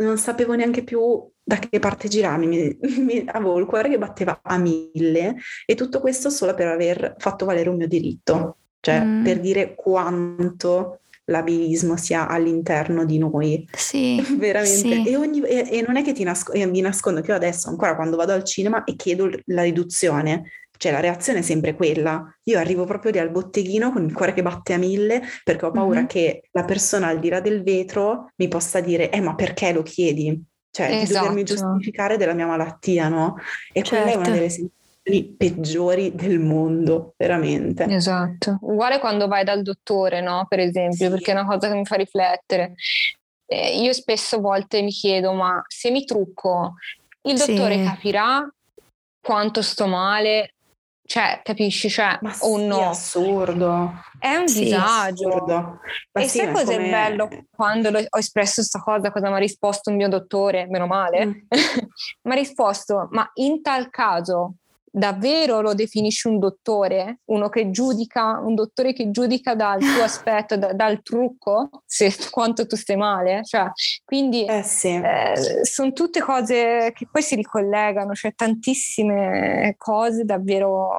non 0.00 0.18
sapevo 0.18 0.54
neanche 0.54 0.82
più 0.82 1.00
da 1.44 1.58
che 1.58 1.78
parte 1.78 2.08
girarmi, 2.08 2.46
mi, 2.46 2.78
mi, 3.02 3.24
avevo 3.26 3.58
il 3.58 3.66
cuore 3.66 3.88
che 3.88 3.98
batteva 3.98 4.40
a 4.42 4.56
mille 4.58 5.36
e 5.66 5.74
tutto 5.74 6.00
questo 6.00 6.30
solo 6.30 6.54
per 6.54 6.68
aver 6.68 7.16
fatto 7.18 7.44
valere 7.44 7.68
un 7.68 7.76
mio 7.76 7.88
diritto, 7.88 8.56
cioè 8.80 9.02
mm. 9.02 9.24
per 9.24 9.40
dire 9.40 9.74
quanto 9.74 11.00
l'abilismo 11.26 11.96
sia 11.96 12.28
all'interno 12.28 13.04
di 13.04 13.18
noi. 13.18 13.68
Sì. 13.72 14.22
Veramente. 14.36 15.02
Sì. 15.02 15.08
E, 15.08 15.16
ogni, 15.16 15.40
e, 15.42 15.68
e, 15.70 15.84
non 15.86 15.96
è 15.96 16.02
che 16.02 16.12
ti 16.12 16.24
nasco, 16.24 16.52
mi 16.54 16.80
nascondo 16.80 17.20
che 17.20 17.30
io 17.30 17.36
adesso 17.36 17.68
ancora 17.68 17.94
quando 17.94 18.16
vado 18.16 18.32
al 18.32 18.44
cinema 18.44 18.84
e 18.84 18.96
chiedo 18.96 19.30
la 19.46 19.62
riduzione, 19.62 20.50
cioè 20.76 20.92
la 20.92 21.00
reazione 21.00 21.40
è 21.40 21.42
sempre 21.42 21.74
quella. 21.74 22.24
Io 22.44 22.58
arrivo 22.58 22.84
proprio 22.84 23.12
lì 23.12 23.18
al 23.18 23.30
botteghino 23.30 23.92
con 23.92 24.04
il 24.04 24.12
cuore 24.12 24.32
che 24.32 24.42
batte 24.42 24.72
a 24.72 24.78
mille 24.78 25.22
perché 25.44 25.66
ho 25.66 25.70
paura 25.70 25.98
mm-hmm. 25.98 26.08
che 26.08 26.42
la 26.52 26.64
persona 26.64 27.06
al 27.08 27.20
di 27.20 27.28
là 27.28 27.40
del 27.40 27.62
vetro 27.62 28.30
mi 28.36 28.48
possa 28.48 28.80
dire, 28.80 29.10
eh 29.10 29.20
ma 29.20 29.34
perché 29.34 29.72
lo 29.72 29.82
chiedi? 29.82 30.50
Cioè 30.72 30.86
esatto. 30.86 31.04
di 31.04 31.12
dovermi 31.12 31.42
esatto. 31.42 31.72
giustificare 31.72 32.16
della 32.16 32.32
mia 32.32 32.46
malattia, 32.46 33.08
no? 33.08 33.36
E 33.72 33.82
certo. 33.82 33.90
quella 33.90 34.04
è 34.04 34.14
una 34.14 34.24
certo. 34.24 34.38
delle 34.38 34.50
sensazioni 34.50 35.36
peggiori 35.36 36.14
del 36.14 36.38
mondo, 36.38 37.14
veramente. 37.18 37.84
Esatto. 37.84 38.58
Uguale 38.62 38.98
quando 38.98 39.28
vai 39.28 39.44
dal 39.44 39.60
dottore, 39.60 40.22
no? 40.22 40.46
Per 40.48 40.60
esempio, 40.60 41.06
sì. 41.06 41.10
perché 41.10 41.32
è 41.32 41.34
una 41.34 41.46
cosa 41.46 41.68
che 41.68 41.74
mi 41.74 41.84
fa 41.84 41.96
riflettere. 41.96 42.74
Eh, 43.44 43.82
io 43.82 43.92
spesso 43.92 44.40
volte 44.40 44.80
mi 44.80 44.90
chiedo, 44.90 45.34
ma 45.34 45.62
se 45.66 45.90
mi 45.90 46.06
trucco, 46.06 46.76
il 47.22 47.36
dottore 47.36 47.76
sì. 47.76 47.84
capirà 47.84 48.50
quanto 49.20 49.60
sto 49.60 49.86
male? 49.86 50.54
Cioè, 51.04 51.40
capisci? 51.42 51.90
Cioè, 51.90 52.18
ma 52.22 52.34
o 52.40 52.56
sì, 52.56 52.66
no? 52.66 52.78
È 52.78 52.84
assurdo. 52.84 53.92
È 54.18 54.34
un 54.36 54.48
sì, 54.48 54.64
disagio. 54.64 55.28
Assurdo. 55.28 55.80
E 56.12 56.28
sì, 56.28 56.38
sai 56.38 56.52
cos'è 56.52 56.76
come... 56.76 56.90
bello 56.90 57.28
quando 57.50 57.88
ho 57.88 58.18
espresso 58.18 58.54
questa 58.56 58.80
cosa, 58.80 59.10
cosa 59.10 59.28
mi 59.28 59.34
ha 59.34 59.38
risposto 59.38 59.90
il 59.90 59.96
mio 59.96 60.08
dottore, 60.08 60.66
meno 60.68 60.86
male? 60.86 61.26
Mm. 61.26 61.32
mi 62.22 62.32
ha 62.32 62.34
risposto, 62.34 63.08
ma 63.10 63.28
in 63.34 63.62
tal 63.62 63.90
caso 63.90 64.54
davvero 64.92 65.62
lo 65.62 65.72
definisci 65.72 66.28
un 66.28 66.38
dottore, 66.38 67.20
uno 67.30 67.48
che 67.48 67.70
giudica, 67.70 68.38
un 68.38 68.54
dottore 68.54 68.92
che 68.92 69.10
giudica 69.10 69.54
dal 69.54 69.80
tuo 69.80 70.02
aspetto, 70.04 70.56
da, 70.56 70.72
dal 70.74 71.02
trucco, 71.02 71.70
se 71.86 72.14
quanto 72.30 72.66
tu 72.66 72.76
stai 72.76 72.96
male. 72.96 73.42
Cioè, 73.42 73.70
quindi 74.04 74.44
eh 74.44 74.62
sì. 74.62 74.88
eh, 74.88 75.64
sono 75.64 75.92
tutte 75.92 76.20
cose 76.20 76.92
che 76.94 77.08
poi 77.10 77.22
si 77.22 77.34
ricollegano, 77.34 78.12
cioè 78.12 78.34
tantissime 78.34 79.74
cose 79.78 80.24
davvero 80.24 80.90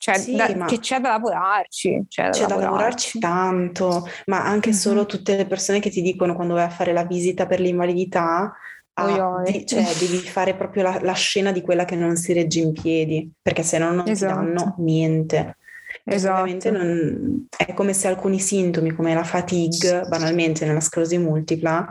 cioè, 0.00 0.16
sì, 0.16 0.34
da, 0.34 0.46
che 0.64 0.78
c'è 0.78 0.98
da 0.98 1.10
lavorarci. 1.10 2.06
C'è 2.08 2.24
da, 2.24 2.30
c'è 2.30 2.40
lavorarci. 2.40 2.48
da 2.48 2.64
lavorarci 2.64 3.18
tanto, 3.18 4.08
ma 4.26 4.42
anche 4.44 4.70
mm-hmm. 4.70 4.78
solo 4.78 5.04
tutte 5.04 5.36
le 5.36 5.46
persone 5.46 5.78
che 5.78 5.90
ti 5.90 6.00
dicono 6.00 6.34
quando 6.34 6.54
vai 6.54 6.64
a 6.64 6.70
fare 6.70 6.94
la 6.94 7.04
visita 7.04 7.46
per 7.46 7.60
l'invalidità, 7.60 8.50
Ah, 9.00 9.42
di, 9.42 9.66
cioè, 9.66 9.82
devi 9.98 10.18
fare 10.18 10.54
proprio 10.54 10.82
la, 10.82 10.98
la, 11.02 11.12
scena 11.12 11.52
di 11.52 11.60
quella 11.60 11.84
che 11.84 11.96
non 11.96 12.16
si 12.16 12.32
regge 12.32 12.60
in 12.60 12.72
piedi, 12.72 13.30
perché 13.40 13.62
se 13.62 13.78
no 13.78 13.92
non 13.92 14.08
esatto. 14.08 14.40
ti 14.40 14.46
danno 14.46 14.74
niente. 14.78 15.56
Esatto. 16.04 16.70
Non, 16.70 17.46
è 17.56 17.72
come 17.74 17.92
se 17.92 18.08
alcuni 18.08 18.38
sintomi, 18.38 18.92
come 18.92 19.14
la 19.14 19.24
fatigue, 19.24 20.04
banalmente 20.08 20.64
nella 20.64 20.80
sclerosi 20.80 21.18
multipla, 21.18 21.86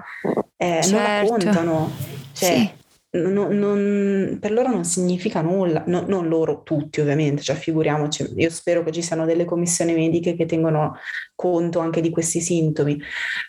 eh, 0.58 0.82
certo. 0.82 0.92
non 0.92 1.04
raccontano. 1.04 1.92
Cioè, 2.34 2.50
sì. 2.50 2.70
non, 3.12 3.58
non, 3.58 4.38
per 4.40 4.52
loro 4.52 4.70
non 4.70 4.86
significa 4.86 5.42
nulla, 5.42 5.84
no, 5.88 6.04
non 6.08 6.28
loro 6.28 6.64
tutti 6.64 7.02
ovviamente, 7.02 7.42
cioè 7.42 7.56
figuriamoci, 7.56 8.34
io 8.36 8.50
spero 8.50 8.84
che 8.84 8.92
ci 8.92 9.02
siano 9.02 9.26
delle 9.26 9.46
commissioni 9.46 9.94
mediche 9.94 10.36
che 10.36 10.46
tengono 10.46 10.96
conto 11.36 11.80
anche 11.80 12.02
di 12.02 12.10
questi 12.10 12.42
sintomi, 12.42 13.00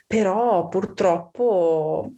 però 0.07 0.69
purtroppo 0.69 2.13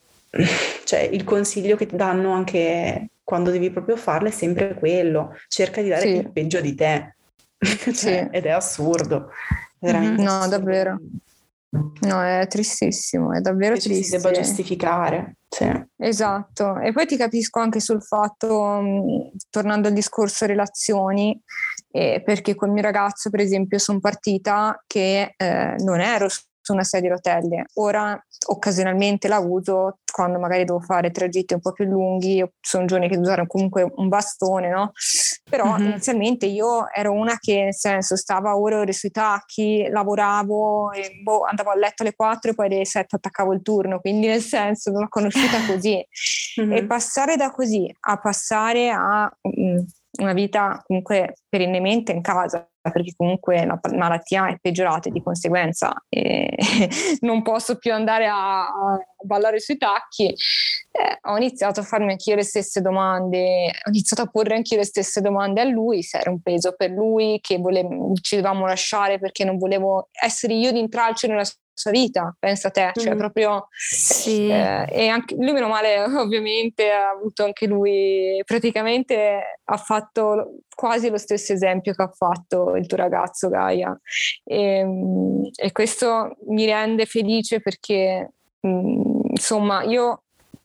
cioè 0.85 1.01
il 1.01 1.25
consiglio 1.25 1.77
che 1.77 1.87
ti 1.87 1.97
danno 1.97 2.33
anche 2.33 3.09
quando 3.23 3.51
devi 3.51 3.71
proprio 3.71 3.97
farlo 3.97 4.29
è 4.29 4.33
sempre 4.33 4.75
quello, 4.75 5.37
cerca 5.49 5.83
di 5.83 5.89
dare 5.89 6.03
sì. 6.03 6.09
il 6.09 6.33
peggio 6.33 6.61
di 6.61 6.75
te, 6.75 7.17
cioè, 7.59 7.93
sì. 7.93 8.29
ed 8.31 8.47
è 8.47 8.51
assurdo, 8.51 9.31
veramente. 9.79 10.23
No, 10.23 10.39
assurdo. 10.39 10.57
davvero. 10.57 11.01
No, 12.01 12.23
è 12.23 12.47
tristissimo, 12.49 13.33
è 13.33 13.41
davvero 13.41 13.75
che 13.75 13.81
triste. 13.81 14.03
si 14.03 14.11
debba 14.11 14.31
giustificare. 14.31 15.37
Sì. 15.49 15.71
Esatto, 15.97 16.79
e 16.79 16.93
poi 16.93 17.07
ti 17.07 17.17
capisco 17.17 17.61
anche 17.61 17.81
sul 17.81 18.03
fatto, 18.03 19.31
tornando 19.49 19.89
al 19.89 19.95
discorso 19.95 20.45
relazioni, 20.45 21.41
eh, 21.91 22.23
perché 22.25 22.55
col 22.55 22.71
mio 22.71 22.83
ragazzo, 22.83 23.31
per 23.31 23.41
esempio, 23.41 23.79
sono 23.79 24.01
partita 24.01 24.83
che 24.87 25.35
eh, 25.35 25.75
non 25.79 26.01
ero 26.01 26.29
su 26.63 26.73
una 26.73 26.85
sedia 26.85 27.11
a 27.11 27.15
rotelle. 27.15 27.67
Ora 27.75 28.25
occasionalmente 28.47 29.29
la 29.29 29.39
uso 29.39 29.99
quando 30.13 30.39
magari 30.39 30.65
devo 30.65 30.81
fare 30.81 31.11
tragitti 31.11 31.55
un 31.55 31.61
po' 31.61 31.73
più 31.73 31.87
lunghi, 31.87 32.45
sono 32.61 32.85
giorni 32.85 33.07
che 33.07 33.15
devo 33.15 33.27
usare 33.27 33.47
comunque 33.47 33.91
un 33.97 34.09
bastone, 34.09 34.69
no? 34.69 34.93
Però 35.49 35.73
mm-hmm. 35.73 35.91
inizialmente 35.91 36.47
io 36.47 36.91
ero 36.93 37.13
una 37.13 37.39
che 37.41 37.65
nel 37.65 37.75
senso 37.75 38.15
stava 38.17 38.57
ore 38.57 38.77
e 38.77 38.79
ore 38.79 38.93
sui 38.93 39.11
tacchi, 39.11 39.89
lavoravo, 39.89 40.93
e, 40.93 41.21
boh, 41.23 41.45
andavo 41.45 41.71
a 41.71 41.77
letto 41.77 42.03
alle 42.03 42.15
4 42.15 42.51
e 42.51 42.55
poi 42.55 42.67
alle 42.67 42.85
7 42.85 43.17
attaccavo 43.17 43.53
il 43.53 43.63
turno, 43.63 44.01
quindi 44.01 44.27
nel 44.27 44.43
senso 44.43 44.91
l'ho 44.91 45.09
conosciuta 45.09 45.65
così. 45.67 46.05
Mm-hmm. 46.61 46.73
E 46.73 46.87
passare 46.87 47.37
da 47.37 47.51
così 47.51 47.93
a 48.01 48.19
passare 48.19 48.91
a 48.91 49.31
mm, 49.49 49.79
una 50.21 50.33
vita 50.33 50.83
comunque 50.87 51.35
perennemente 51.49 52.13
in 52.13 52.21
casa, 52.21 52.69
perché 52.81 53.15
comunque 53.17 53.65
la 53.65 53.79
malattia 53.95 54.49
è 54.49 54.59
peggiorata 54.61 55.09
e 55.09 55.13
di 55.13 55.23
conseguenza 55.23 55.93
eh, 56.09 56.55
non 57.21 57.43
posso 57.43 57.79
più 57.79 57.93
andare 57.93 58.27
a, 58.27 58.63
a 58.65 58.99
ballare 59.23 59.61
sui 59.61 59.79
tacchi, 59.79 60.27
eh, 60.27 61.19
ho 61.23 61.37
iniziato 61.37 61.81
a 61.81 61.85
farmi 61.85 62.11
anch'io 62.11 62.35
le 62.35 62.43
stesse 62.43 62.81
domande, 62.83 63.69
ho 63.69 63.89
iniziato 63.89 64.23
a 64.23 64.31
porre 64.31 64.57
anch'io 64.57 64.77
le 64.77 64.85
stesse 64.85 65.21
domande 65.21 65.61
a 65.61 65.65
lui, 65.65 66.03
se 66.03 66.19
era 66.19 66.31
un 66.31 66.43
peso 66.43 66.75
per 66.77 66.91
lui, 66.91 67.39
che 67.41 67.59
vole- 67.59 67.87
ci 68.21 68.37
dovevamo 68.37 68.67
lasciare 68.67 69.19
perché 69.19 69.45
non 69.45 69.57
volevo 69.57 70.09
essere 70.11 70.55
io 70.55 70.73
di 70.73 70.81
intralcio 70.81 71.27
nella 71.29 71.45
sua 71.75 71.91
vita, 71.91 72.35
pensa 72.39 72.71
te, 72.71 72.93
cioè 72.95 73.15
mm. 73.15 73.19
proprio... 73.19 73.69
Sì. 73.71 74.49
Eh, 74.49 74.87
e 74.91 75.09
anche 75.09 75.35
lui 75.35 75.53
meno 75.53 75.69
male 75.69 76.03
ovviamente 76.19 76.91
ha 76.91 77.11
avuto 77.11 77.45
anche 77.45 77.67
lui, 77.67 78.43
praticamente 78.45 79.61
ha 79.65 79.77
fatto 79.77 80.59
quasi 80.75 81.11
lo 81.11 81.19
stesso 81.19 81.53
esempio 81.53 81.95
che 81.95 82.03
ha 82.03 82.09
fatto 82.09 82.77
il 82.77 82.87
tuo 82.87 82.97
ragazzo 82.97 83.49
Gaia 83.49 83.99
e, 84.45 84.79
ehm, 84.79 85.51
e 85.55 85.73
questo 85.73 86.37
mi 86.49 86.65
rende 86.65 87.07
felice 87.07 87.61
perché 87.61 88.33
mh, 88.61 88.69
mm, 88.69 89.21
insomma 89.31 89.83
io 89.83 90.23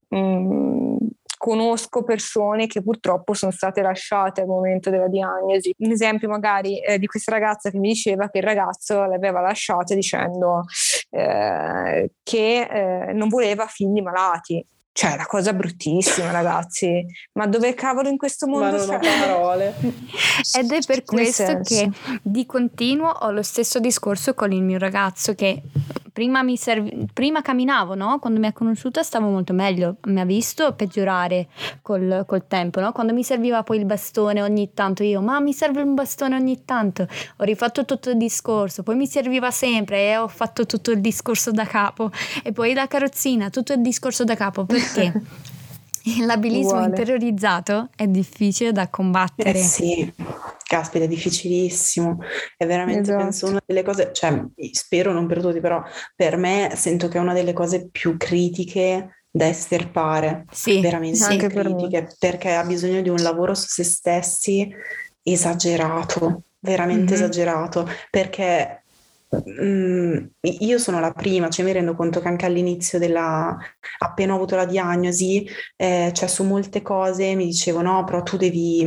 mh, 0.10 0.18
mm, 0.18 0.98
conosco 1.38 2.04
persone 2.04 2.68
che 2.68 2.82
purtroppo 2.82 3.34
sono 3.34 3.52
state 3.52 3.82
lasciate 3.82 4.42
al 4.42 4.48
momento 4.48 4.90
della 4.90 5.08
diagnosi. 5.08 5.74
Un 5.78 5.92
esempio 5.92 6.28
magari 6.28 6.80
eh, 6.80 6.98
di 6.98 7.06
questa 7.06 7.32
ragazza 7.32 7.70
che 7.70 7.78
mi 7.78 7.90
diceva 7.90 8.30
che 8.30 8.40
il 8.40 8.44
ragazzo 8.44 9.06
l'aveva 9.06 9.40
lasciata 9.40 9.94
dicendo 9.94 10.66
eh, 11.10 12.12
che 12.24 12.62
eh, 12.62 13.14
non 13.14 13.30
voleva 13.30 13.66
figli 13.68 14.02
malati. 14.02 14.66
Cioè, 14.92 15.16
la 15.16 15.28
cosa 15.28 15.54
bruttissima, 15.54 16.32
ragazzi. 16.32 17.06
Ma 17.34 17.46
dove 17.46 17.76
cavolo 17.76 18.10
in 18.10 18.18
questo 18.18 18.48
mondo 18.48 18.78
Ma 18.78 18.86
non 18.86 18.96
ho 18.96 19.00
parole. 19.00 19.76
Ed 20.58 20.72
è 20.72 20.80
per 20.88 21.04
questo 21.04 21.60
che 21.62 21.92
di 22.24 22.48
continuo 22.48 23.10
ho 23.10 23.30
lo 23.30 23.44
stesso 23.44 23.80
discorso 23.80 24.34
con 24.34 24.52
il 24.52 24.64
mio 24.64 24.80
ragazzo 24.80 25.36
che 25.36 25.62
prima, 26.18 26.44
serv- 26.56 27.12
prima 27.14 27.44
camminavo, 27.44 27.94
no? 27.94 28.18
Quando 28.18 28.40
mi 28.40 28.48
ha 28.48 28.52
conosciuta 28.52 29.04
stavo 29.04 29.28
molto 29.28 29.54
meglio. 29.54 29.98
Mi 30.06 30.20
ha 30.20 30.26
visto 30.26 30.74
peggiorare 30.74 31.48
col, 31.84 32.24
col 32.26 32.48
tempo, 32.48 32.80
no? 32.80 32.92
Quando 32.92 33.14
mi 33.14 33.24
serviva 33.24 33.62
poi 33.62 33.78
il 33.78 33.86
bastone 33.86 34.42
ogni 34.42 34.74
tanto 34.74 35.04
io, 35.04 35.22
ma 35.22 35.40
mi 35.40 35.54
serve 35.54 35.84
un 35.84 35.94
bastone 35.94 36.36
ogni 36.36 36.66
tanto. 36.66 37.08
Ho 37.38 37.44
rifatto 37.44 37.86
tutto 37.86 38.10
il 38.10 38.18
discorso, 38.18 38.82
poi 38.82 38.96
mi 38.96 39.06
serviva 39.06 39.52
sempre 39.52 40.10
e 40.10 40.18
ho 40.18 40.28
fatto 40.28 40.66
tutto 40.66 40.90
il 40.90 41.02
discorso 41.02 41.52
da 41.52 41.66
capo. 41.66 42.10
E 42.42 42.52
poi 42.52 42.74
la 42.74 42.88
carrozzina, 42.88 43.52
tutto 43.52 43.74
il 43.74 43.82
discorso 43.82 44.24
da 44.24 44.36
capo. 44.36 44.66
Perché 44.66 45.14
l'abilismo 46.26 46.84
interiorizzato 46.84 47.90
è 47.96 48.08
difficile 48.08 48.72
da 48.72 48.90
combattere. 48.90 49.52
Eh 49.52 49.64
sì, 49.64 50.14
caspita, 50.64 51.06
è 51.06 51.08
difficilissimo. 51.08 52.20
È 52.56 52.66
veramente, 52.66 53.02
esatto. 53.02 53.24
penso, 53.24 53.48
una 53.48 53.62
delle 53.66 53.84
cose, 53.84 54.12
cioè, 54.14 54.44
spero 54.72 55.12
non 55.12 55.28
per 55.28 55.42
tutti, 55.42 55.60
però 55.60 55.82
per 56.16 56.38
me 56.38 56.72
sento 56.76 57.08
che 57.08 57.18
è 57.18 57.22
una 57.22 57.34
delle 57.34 57.54
cose 57.54 57.90
più 57.90 58.18
critiche 58.18 59.24
da 59.30 59.48
estirpare. 59.48 60.46
Sì, 60.52 60.80
veramente 60.80 61.24
anche 61.24 61.48
critiche, 61.48 62.02
per 62.02 62.16
perché 62.18 62.54
ha 62.54 62.64
bisogno 62.64 63.02
di 63.02 63.10
un 63.10 63.22
lavoro 63.22 63.54
su 63.54 63.68
se 63.68 63.84
stessi 63.84 64.68
esagerato, 65.22 66.44
veramente 66.60 67.14
mm-hmm. 67.14 67.24
esagerato, 67.24 67.90
perché 68.10 68.84
io 70.42 70.78
sono 70.78 71.00
la 71.00 71.12
prima, 71.12 71.50
cioè 71.50 71.66
mi 71.66 71.74
rendo 71.74 71.96
conto 71.96 72.22
che 72.22 72.28
anche 72.28 72.46
all'inizio 72.46 72.98
della, 72.98 73.58
appena 74.00 74.34
ho 74.34 74.36
avuto 74.36 74.56
la 74.56 74.66
diagnosi, 74.66 75.48
eh, 75.76 76.12
cioè 76.14 76.30
su 76.30 76.44
molte 76.44 76.82
cose 76.82 77.36
mi 77.36 77.46
dicevo 77.46 77.82
no, 77.82 78.04
però 78.06 78.24
tu 78.24 78.38
devi, 78.38 78.82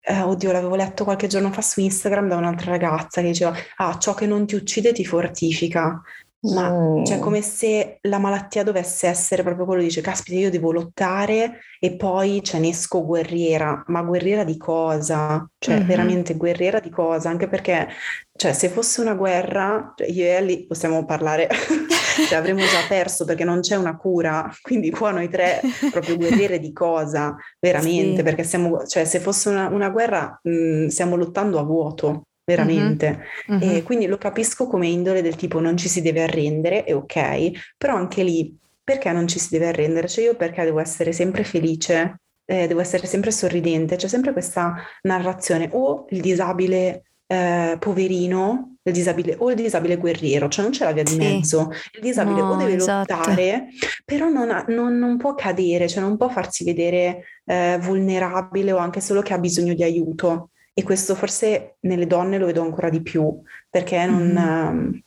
eh, 0.00 0.20
oddio, 0.20 0.52
l'avevo 0.52 0.76
letto 0.76 1.04
qualche 1.04 1.26
giorno 1.26 1.52
fa 1.52 1.62
su 1.62 1.80
Instagram 1.80 2.28
da 2.28 2.36
un'altra 2.36 2.70
ragazza 2.70 3.20
che 3.20 3.28
diceva, 3.28 3.54
ah, 3.76 3.98
ciò 3.98 4.14
che 4.14 4.26
non 4.26 4.46
ti 4.46 4.54
uccide 4.54 4.92
ti 4.92 5.04
fortifica. 5.04 6.02
Ma 6.44 6.70
mm. 6.70 7.04
cioè, 7.04 7.18
come 7.20 7.40
se 7.40 7.98
la 8.02 8.18
malattia 8.18 8.62
dovesse 8.62 9.06
essere 9.06 9.42
proprio 9.42 9.64
quello, 9.64 9.82
dice, 9.82 10.02
caspita, 10.02 10.36
io 10.38 10.50
devo 10.50 10.72
lottare 10.72 11.60
e 11.80 11.96
poi 11.96 12.42
ce 12.42 12.58
ne 12.58 12.68
esco 12.68 13.04
guerriera, 13.04 13.82
ma 13.86 14.02
guerriera 14.02 14.44
di 14.44 14.58
cosa? 14.58 15.48
Cioè, 15.56 15.76
mm-hmm. 15.76 15.86
veramente 15.86 16.34
guerriera 16.34 16.80
di 16.80 16.90
cosa? 16.90 17.30
Anche 17.30 17.48
perché, 17.48 17.88
cioè, 18.36 18.52
se 18.52 18.68
fosse 18.68 19.00
una 19.00 19.14
guerra, 19.14 19.94
cioè, 19.96 20.08
io 20.08 20.24
e 20.24 20.28
Ellie 20.28 20.66
possiamo 20.66 21.04
parlare, 21.04 21.48
cioè, 22.28 22.36
avremmo 22.36 22.62
già 22.62 22.84
perso 22.88 23.24
perché 23.24 23.44
non 23.44 23.60
c'è 23.60 23.76
una 23.76 23.96
cura, 23.96 24.52
quindi 24.60 24.90
qua 24.90 25.12
noi 25.12 25.28
tre, 25.28 25.60
proprio 25.92 26.16
guerriere 26.16 26.58
di 26.58 26.72
cosa? 26.72 27.36
Veramente, 27.60 28.16
sì. 28.16 28.22
perché 28.22 28.42
siamo, 28.42 28.84
cioè, 28.86 29.04
se 29.04 29.20
fosse 29.20 29.50
una, 29.50 29.68
una 29.68 29.88
guerra, 29.90 30.38
mh, 30.42 30.50
mm, 30.50 30.86
stiamo 30.88 31.14
lottando 31.14 31.60
a 31.60 31.62
vuoto 31.62 32.26
veramente. 32.44 33.20
Mm-hmm. 33.50 33.70
E 33.70 33.82
quindi 33.84 34.06
lo 34.06 34.18
capisco 34.18 34.66
come 34.66 34.88
indole 34.88 35.22
del 35.22 35.36
tipo 35.36 35.60
non 35.60 35.76
ci 35.76 35.88
si 35.88 36.02
deve 36.02 36.22
arrendere, 36.22 36.84
è 36.84 36.94
ok, 36.94 37.74
però 37.78 37.96
anche 37.96 38.22
lì 38.22 38.56
perché 38.82 39.10
non 39.12 39.28
ci 39.28 39.38
si 39.38 39.48
deve 39.50 39.68
arrendere? 39.68 40.08
Cioè 40.08 40.24
io 40.24 40.36
perché 40.36 40.64
devo 40.64 40.80
essere 40.80 41.12
sempre 41.12 41.44
felice, 41.44 42.20
eh, 42.44 42.66
devo 42.66 42.80
essere 42.80 43.06
sempre 43.06 43.30
sorridente, 43.30 43.96
c'è 43.96 44.08
sempre 44.08 44.32
questa 44.32 44.74
narrazione 45.02 45.70
o 45.72 46.04
il 46.10 46.20
disabile 46.20 47.04
eh, 47.26 47.76
poverino, 47.78 48.76
il 48.82 48.92
disabile, 48.92 49.36
o 49.38 49.50
il 49.50 49.56
disabile 49.56 49.96
guerriero, 49.96 50.48
cioè 50.48 50.64
non 50.64 50.72
c'è 50.72 50.84
la 50.84 50.92
via 50.92 51.02
di 51.02 51.16
mezzo. 51.16 51.70
Il 51.92 52.00
disabile 52.00 52.40
no, 52.40 52.50
o 52.50 52.56
deve 52.56 52.74
esatto. 52.74 53.14
lottare, 53.14 53.68
però 54.04 54.28
non, 54.28 54.50
ha, 54.50 54.64
non, 54.68 54.98
non, 54.98 55.16
può 55.16 55.34
cadere, 55.34 55.88
cioè 55.88 56.02
non 56.02 56.16
può 56.16 56.28
farsi 56.28 56.64
vedere 56.64 57.24
eh, 57.46 57.78
vulnerabile 57.80 58.72
o 58.72 58.76
anche 58.76 59.00
solo 59.00 59.22
che 59.22 59.32
ha 59.32 59.38
bisogno 59.38 59.74
di 59.74 59.82
aiuto. 59.82 60.50
E 60.74 60.82
questo 60.82 61.14
forse 61.14 61.76
nelle 61.80 62.06
donne 62.06 62.36
lo 62.36 62.46
vedo 62.46 62.62
ancora 62.62 62.90
di 62.90 63.02
più, 63.02 63.40
perché 63.70 64.04
non... 64.06 64.34
Mm. 64.38 64.98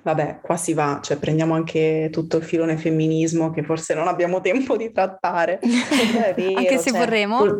Vabbè, 0.00 0.38
qua 0.40 0.56
si 0.56 0.72
va, 0.72 1.00
cioè 1.02 1.18
prendiamo 1.18 1.54
anche 1.54 2.08
tutto 2.10 2.38
il 2.38 2.44
filone 2.44 2.78
femminismo 2.78 3.50
che 3.50 3.62
forse 3.62 3.94
non 3.94 4.06
abbiamo 4.08 4.40
tempo 4.40 4.76
di 4.76 4.90
trattare. 4.90 5.58
Vero, 6.34 6.56
anche 6.56 6.78
se 6.78 6.90
cioè, 6.90 6.98
vorremmo. 7.00 7.58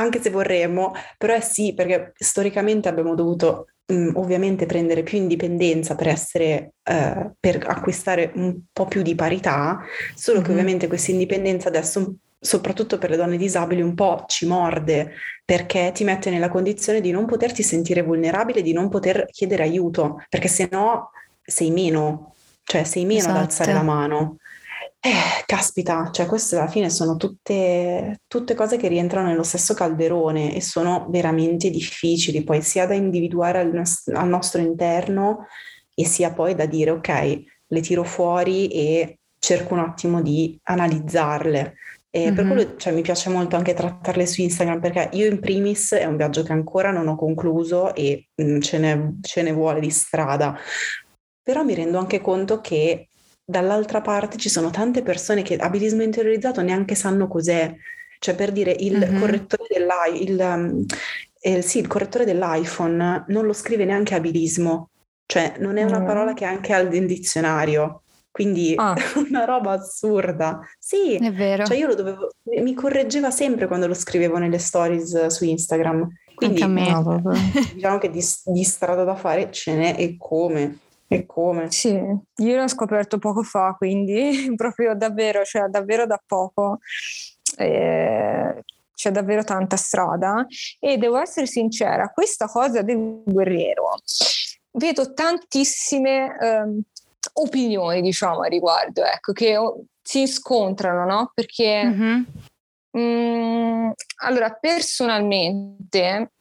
Anche 0.00 0.20
se 0.20 0.30
vorremmo, 0.30 0.92
però 1.18 1.34
è 1.34 1.40
sì, 1.40 1.74
perché 1.74 2.12
storicamente 2.16 2.88
abbiamo 2.88 3.14
dovuto 3.14 3.66
mh, 3.86 3.94
mm, 3.94 4.10
ovviamente 4.14 4.66
prendere 4.66 5.02
più 5.02 5.18
indipendenza 5.18 5.94
per 5.94 6.08
essere, 6.08 6.72
uh, 6.90 7.32
per 7.38 7.64
acquistare 7.66 8.32
un 8.34 8.60
po' 8.72 8.86
più 8.86 9.02
di 9.02 9.14
parità, 9.14 9.80
solo 10.14 10.38
mm-hmm. 10.38 10.46
che 10.46 10.52
ovviamente 10.52 10.86
questa 10.86 11.10
indipendenza 11.10 11.68
adesso 11.68 12.14
soprattutto 12.42 12.96
per 12.96 13.10
le 13.10 13.16
donne 13.16 13.36
disabili, 13.36 13.82
un 13.82 13.94
po' 13.94 14.24
ci 14.26 14.46
morde 14.46 15.12
perché 15.44 15.90
ti 15.92 16.04
mette 16.04 16.30
nella 16.30 16.48
condizione 16.48 17.02
di 17.02 17.10
non 17.10 17.26
poterti 17.26 17.62
sentire 17.62 18.02
vulnerabile, 18.02 18.62
di 18.62 18.72
non 18.72 18.88
poter 18.88 19.26
chiedere 19.26 19.64
aiuto, 19.64 20.24
perché 20.30 20.48
se 20.48 20.68
no 20.70 21.10
sei 21.42 21.70
meno, 21.70 22.34
cioè 22.62 22.84
sei 22.84 23.04
meno 23.04 23.20
esatto. 23.20 23.36
ad 23.36 23.44
alzare 23.44 23.72
la 23.74 23.82
mano. 23.82 24.36
Eh, 25.02 25.44
caspita, 25.46 26.10
cioè 26.10 26.26
queste 26.26 26.56
alla 26.56 26.68
fine 26.68 26.90
sono 26.90 27.16
tutte, 27.16 28.20
tutte 28.26 28.54
cose 28.54 28.76
che 28.76 28.86
rientrano 28.86 29.28
nello 29.28 29.42
stesso 29.42 29.72
calderone 29.72 30.54
e 30.54 30.60
sono 30.60 31.06
veramente 31.08 31.70
difficili, 31.70 32.44
poi 32.44 32.60
sia 32.60 32.86
da 32.86 32.92
individuare 32.92 33.60
al, 33.60 33.82
al 34.12 34.28
nostro 34.28 34.60
interno 34.60 35.46
e 35.94 36.04
sia 36.04 36.34
poi 36.34 36.54
da 36.54 36.66
dire 36.66 36.90
ok, 36.90 37.42
le 37.66 37.80
tiro 37.80 38.04
fuori 38.04 38.68
e 38.68 39.20
cerco 39.38 39.72
un 39.72 39.80
attimo 39.80 40.20
di 40.20 40.58
analizzarle 40.64 41.76
e 42.10 42.24
mm-hmm. 42.24 42.34
per 42.34 42.46
quello 42.46 42.76
cioè, 42.76 42.92
mi 42.92 43.02
piace 43.02 43.30
molto 43.30 43.56
anche 43.56 43.72
trattarle 43.72 44.26
su 44.26 44.42
Instagram 44.42 44.80
perché 44.80 45.08
io 45.12 45.26
in 45.26 45.40
primis 45.40 45.94
è 45.94 46.04
un 46.04 46.16
viaggio 46.16 46.42
che 46.42 46.52
ancora 46.52 46.90
non 46.90 47.08
ho 47.08 47.16
concluso 47.16 47.94
e 47.94 48.28
mh, 48.34 48.58
ce, 48.58 48.78
ne, 48.78 49.18
ce 49.22 49.42
ne 49.42 49.52
vuole 49.52 49.80
di 49.80 49.90
strada, 49.90 50.58
però 51.42 51.62
mi 51.62 51.74
rendo 51.74 51.98
anche 51.98 52.20
conto 52.20 52.60
che 52.60 53.08
dall'altra 53.50 54.00
parte 54.00 54.36
ci 54.36 54.48
sono 54.48 54.70
tante 54.70 55.02
persone 55.02 55.42
che 55.42 55.56
abilismo 55.56 56.02
interiorizzato 56.02 56.62
neanche 56.62 56.94
sanno 56.94 57.28
cos'è. 57.28 57.74
Cioè 58.18 58.34
per 58.34 58.52
dire 58.52 58.74
il 58.78 58.98
mm-hmm. 58.98 59.18
correttore 59.18 59.64
dell'i- 59.68 60.22
il, 60.22 60.38
um, 60.38 60.84
eh, 61.40 61.62
sì, 61.62 61.78
il 61.78 61.86
correttore 61.86 62.24
dell'iPhone 62.24 63.24
non 63.28 63.46
lo 63.46 63.52
scrive 63.52 63.84
neanche 63.84 64.14
abilismo, 64.14 64.90
cioè 65.26 65.54
non 65.58 65.78
è 65.78 65.82
una 65.82 66.00
mm. 66.00 66.06
parola 66.06 66.34
che 66.34 66.44
è 66.44 66.48
anche 66.48 66.72
al 66.72 66.88
dizionario. 66.88 68.02
Quindi 68.30 68.74
ah. 68.76 68.94
una 69.28 69.44
roba 69.44 69.72
assurda. 69.72 70.60
Sì, 70.78 71.16
è 71.16 71.32
vero. 71.32 71.64
Cioè 71.64 71.76
io 71.76 71.88
lo 71.88 71.94
dovevo, 71.94 72.30
mi 72.62 72.74
correggeva 72.74 73.30
sempre 73.30 73.66
quando 73.66 73.86
lo 73.86 73.94
scrivevo 73.94 74.38
nelle 74.38 74.58
stories 74.58 75.26
su 75.26 75.44
Instagram. 75.44 76.08
Quindi 76.34 76.62
Anche 76.62 76.80
a 76.82 76.84
me. 76.84 76.90
No, 76.90 77.22
diciamo 77.74 77.98
che 77.98 78.10
di, 78.10 78.22
di 78.44 78.62
strada 78.62 79.02
da 79.04 79.16
fare 79.16 79.50
ce 79.50 79.74
n'è 79.74 79.96
e 79.98 80.16
come. 80.16 80.78
E 81.12 81.26
come? 81.26 81.72
Sì, 81.72 81.88
io 81.90 82.56
l'ho 82.56 82.68
scoperto 82.68 83.18
poco 83.18 83.42
fa, 83.42 83.74
quindi 83.76 84.52
proprio 84.54 84.94
davvero, 84.94 85.42
cioè 85.44 85.66
davvero 85.66 86.06
da 86.06 86.22
poco. 86.24 86.78
Eh, 87.56 88.62
c'è 88.94 89.10
davvero 89.10 89.42
tanta 89.42 89.76
strada 89.76 90.46
e 90.78 90.98
devo 90.98 91.18
essere 91.18 91.46
sincera, 91.46 92.10
questa 92.10 92.46
cosa 92.46 92.82
del 92.82 93.22
guerriero, 93.24 93.94
vedo 94.72 95.12
tantissime 95.12 96.36
um, 96.38 96.80
opinioni, 97.32 98.02
diciamo, 98.02 98.42
a 98.42 98.46
riguardo, 98.46 99.02
ecco, 99.02 99.32
che 99.32 99.58
si 100.02 100.28
scontrano, 100.28 101.04
no? 101.06 101.32
Perché, 101.34 101.82
mm-hmm. 101.82 102.22
mh, 102.90 103.00
mm, 103.00 103.90
allora, 104.22 104.50
personalmente 104.52 106.32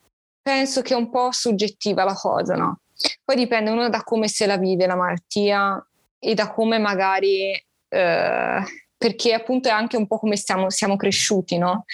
penso 0.41 0.81
che 0.81 0.93
è 0.93 0.97
un 0.97 1.09
po' 1.09 1.31
soggettiva 1.31 2.03
la 2.03 2.13
cosa, 2.13 2.55
no? 2.55 2.81
Poi 3.23 3.35
dipende 3.35 3.69
uno 3.69 3.89
da 3.89 4.03
come 4.03 4.27
se 4.27 4.45
la 4.45 4.57
vive 4.57 4.85
la 4.85 4.95
malattia 4.95 5.85
e 6.19 6.33
da 6.33 6.51
come 6.51 6.77
magari... 6.77 7.51
Eh, 7.87 8.63
perché 8.99 9.33
appunto 9.33 9.69
è 9.69 9.71
anche 9.71 9.95
un 9.95 10.07
po' 10.07 10.19
come 10.19 10.35
siamo, 10.35 10.69
siamo 10.69 10.97
cresciuti, 10.97 11.57
no? 11.57 11.85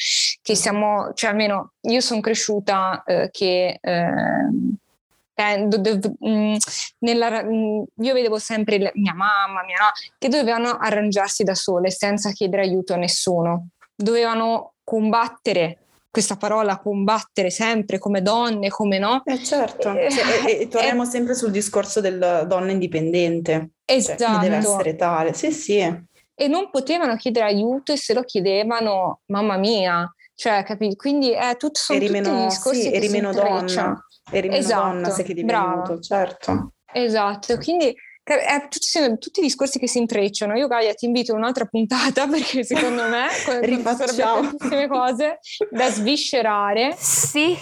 Che 0.41 0.55
siamo, 0.55 1.13
cioè 1.13 1.29
almeno 1.29 1.73
io 1.81 2.01
sono 2.01 2.19
cresciuta 2.19 3.03
eh, 3.05 3.29
che 3.31 3.77
eh, 3.79 5.67
do, 5.67 6.15
mh, 6.19 6.57
nella, 6.99 7.43
mh, 7.43 7.83
io 7.97 8.13
vedevo 8.13 8.39
sempre 8.39 8.79
le, 8.79 8.91
mia 8.95 9.13
mamma, 9.13 9.63
mia 9.63 9.77
no, 9.79 9.91
che 10.17 10.29
dovevano 10.29 10.77
arrangiarsi 10.79 11.43
da 11.43 11.53
sole 11.53 11.91
senza 11.91 12.31
chiedere 12.31 12.63
aiuto 12.63 12.93
a 12.93 12.97
nessuno. 12.97 13.67
Dovevano 13.95 14.73
combattere 14.83 15.84
questa 16.15 16.37
parola 16.37 16.79
combattere 16.79 17.49
sempre 17.49 17.99
come 17.99 18.21
donne, 18.21 18.69
come 18.69 18.99
no. 18.99 19.21
Eh 19.25 19.43
certo, 19.43 19.93
eh, 19.93 20.09
cioè, 20.09 20.45
e, 20.47 20.61
e, 20.61 20.67
torniamo 20.69 21.03
eh, 21.03 21.07
sempre 21.07 21.35
sul 21.35 21.51
discorso 21.51 21.99
del 21.99 22.45
donna 22.47 22.71
indipendente. 22.71 23.71
Esatto. 23.83 24.23
Cioè, 24.23 24.39
deve 24.39 24.55
essere 24.55 24.95
tale, 24.95 25.33
sì 25.33 25.51
sì. 25.51 25.79
E 25.79 26.47
non 26.47 26.69
potevano 26.71 27.17
chiedere 27.17 27.47
aiuto 27.47 27.91
e 27.91 27.97
se 27.97 28.13
lo 28.13 28.21
chiedevano, 28.21 29.23
mamma 29.25 29.57
mia, 29.57 30.09
cioè, 30.35 30.63
capito? 30.63 30.95
Quindi 30.95 31.31
è 31.31 31.57
tutto, 31.57 31.79
sono 31.81 31.99
eri 31.99 32.09
meno, 32.09 32.45
discorsi 32.45 32.83
sì, 32.83 32.93
eri 32.93 33.09
meno 33.09 33.33
donna, 33.33 34.01
eri 34.31 34.47
meno 34.47 34.61
esatto, 34.61 34.85
donna 34.85 35.09
se 35.09 35.23
chiedevi 35.23 35.51
aiuto, 35.51 35.99
certo. 35.99 36.71
Esatto, 36.93 37.57
quindi 37.57 37.93
è 38.33 38.67
tutti, 38.67 39.17
tutti, 39.19 39.39
i 39.39 39.43
discorsi 39.43 39.77
che 39.77 39.87
si 39.87 39.99
intrecciano. 39.99 40.57
Io 40.57 40.67
Gaia 40.67 40.93
ti 40.95 41.05
invito 41.05 41.33
a 41.33 41.35
un'altra 41.35 41.65
puntata 41.65 42.25
perché 42.27 42.63
secondo 42.63 43.03
me 43.07 43.27
rifacciamo 43.61 44.41
tantissime 44.41 44.87
cose 44.87 45.39
da 45.69 45.89
sviscerare. 45.91 46.95
Sì, 46.97 47.55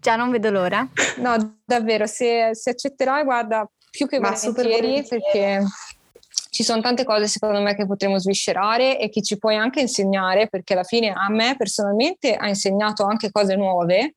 già 0.00 0.16
non 0.16 0.30
vedo 0.30 0.50
l'ora. 0.50 0.88
No, 1.18 1.60
davvero, 1.64 2.06
se, 2.06 2.50
se 2.54 2.70
accetterai, 2.70 3.24
guarda, 3.24 3.70
più 3.90 4.06
che 4.06 4.18
Ma 4.18 4.30
volentieri 4.30 5.04
perché 5.06 5.62
ci 6.56 6.62
sono 6.62 6.80
tante 6.80 7.04
cose 7.04 7.26
secondo 7.26 7.60
me 7.60 7.74
che 7.74 7.84
potremmo 7.84 8.18
sviscerare 8.18 8.98
e 8.98 9.10
che 9.10 9.20
ci 9.20 9.36
puoi 9.36 9.56
anche 9.56 9.80
insegnare 9.80 10.48
perché 10.48 10.72
alla 10.72 10.84
fine 10.84 11.12
a 11.12 11.28
me 11.28 11.54
personalmente 11.54 12.34
ha 12.34 12.48
insegnato 12.48 13.04
anche 13.04 13.30
cose 13.30 13.56
nuove 13.56 14.14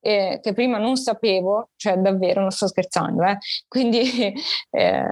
eh, 0.00 0.38
che 0.42 0.52
prima 0.52 0.76
non 0.76 0.96
sapevo, 0.96 1.70
cioè 1.76 1.96
davvero 1.96 2.42
non 2.42 2.50
sto 2.50 2.66
scherzando, 2.68 3.22
eh. 3.22 3.38
quindi 3.68 4.34
eh, 4.70 5.02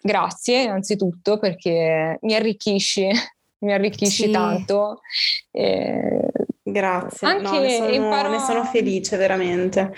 grazie 0.00 0.62
innanzitutto 0.62 1.40
perché 1.40 2.18
mi 2.20 2.34
arricchisci, 2.36 3.10
mi 3.64 3.72
arricchisci 3.72 4.26
sì. 4.26 4.30
tanto. 4.30 5.00
Grazie, 6.62 7.26
anche 7.26 7.42
no, 7.42 7.58
ne, 7.58 7.76
sono, 7.76 7.92
imparo... 7.92 8.28
ne 8.30 8.38
sono 8.38 8.62
felice 8.62 9.16
veramente. 9.16 9.92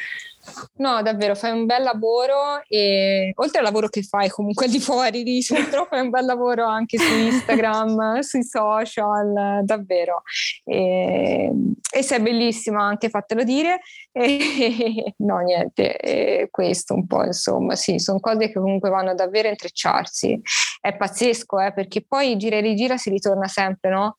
No, 0.76 1.02
davvero, 1.02 1.34
fai 1.34 1.52
un 1.52 1.66
bel 1.66 1.82
lavoro 1.82 2.62
e 2.68 3.32
oltre 3.36 3.58
al 3.58 3.64
lavoro 3.64 3.88
che 3.88 4.02
fai 4.02 4.28
comunque 4.28 4.68
di 4.68 4.78
fuori 4.80 5.22
di 5.22 5.42
centro, 5.42 5.86
fai 5.86 6.00
un 6.00 6.10
bel 6.10 6.24
lavoro 6.24 6.66
anche 6.66 6.98
su 6.98 7.12
Instagram, 7.12 8.20
sui 8.20 8.44
social, 8.44 9.62
davvero. 9.64 10.22
E, 10.64 11.50
e 11.90 12.02
sei 12.02 12.20
bellissima 12.20 12.82
anche, 12.82 13.08
fatelo 13.08 13.42
dire. 13.42 13.80
E, 14.12 15.14
no, 15.18 15.38
niente, 15.38 15.96
e 15.96 16.48
questo 16.50 16.94
un 16.94 17.06
po', 17.06 17.24
insomma, 17.24 17.74
sì, 17.74 17.98
sono 17.98 18.20
cose 18.20 18.48
che 18.48 18.54
comunque 18.54 18.90
vanno 18.90 19.14
davvero 19.14 19.48
a 19.48 19.50
intrecciarsi. 19.50 20.40
È 20.80 20.96
pazzesco, 20.96 21.60
eh, 21.60 21.72
perché 21.72 22.04
poi 22.06 22.36
gira 22.36 22.56
e 22.56 22.60
rigira 22.60 22.96
si 22.96 23.10
ritorna 23.10 23.48
sempre, 23.48 23.90
no? 23.90 24.18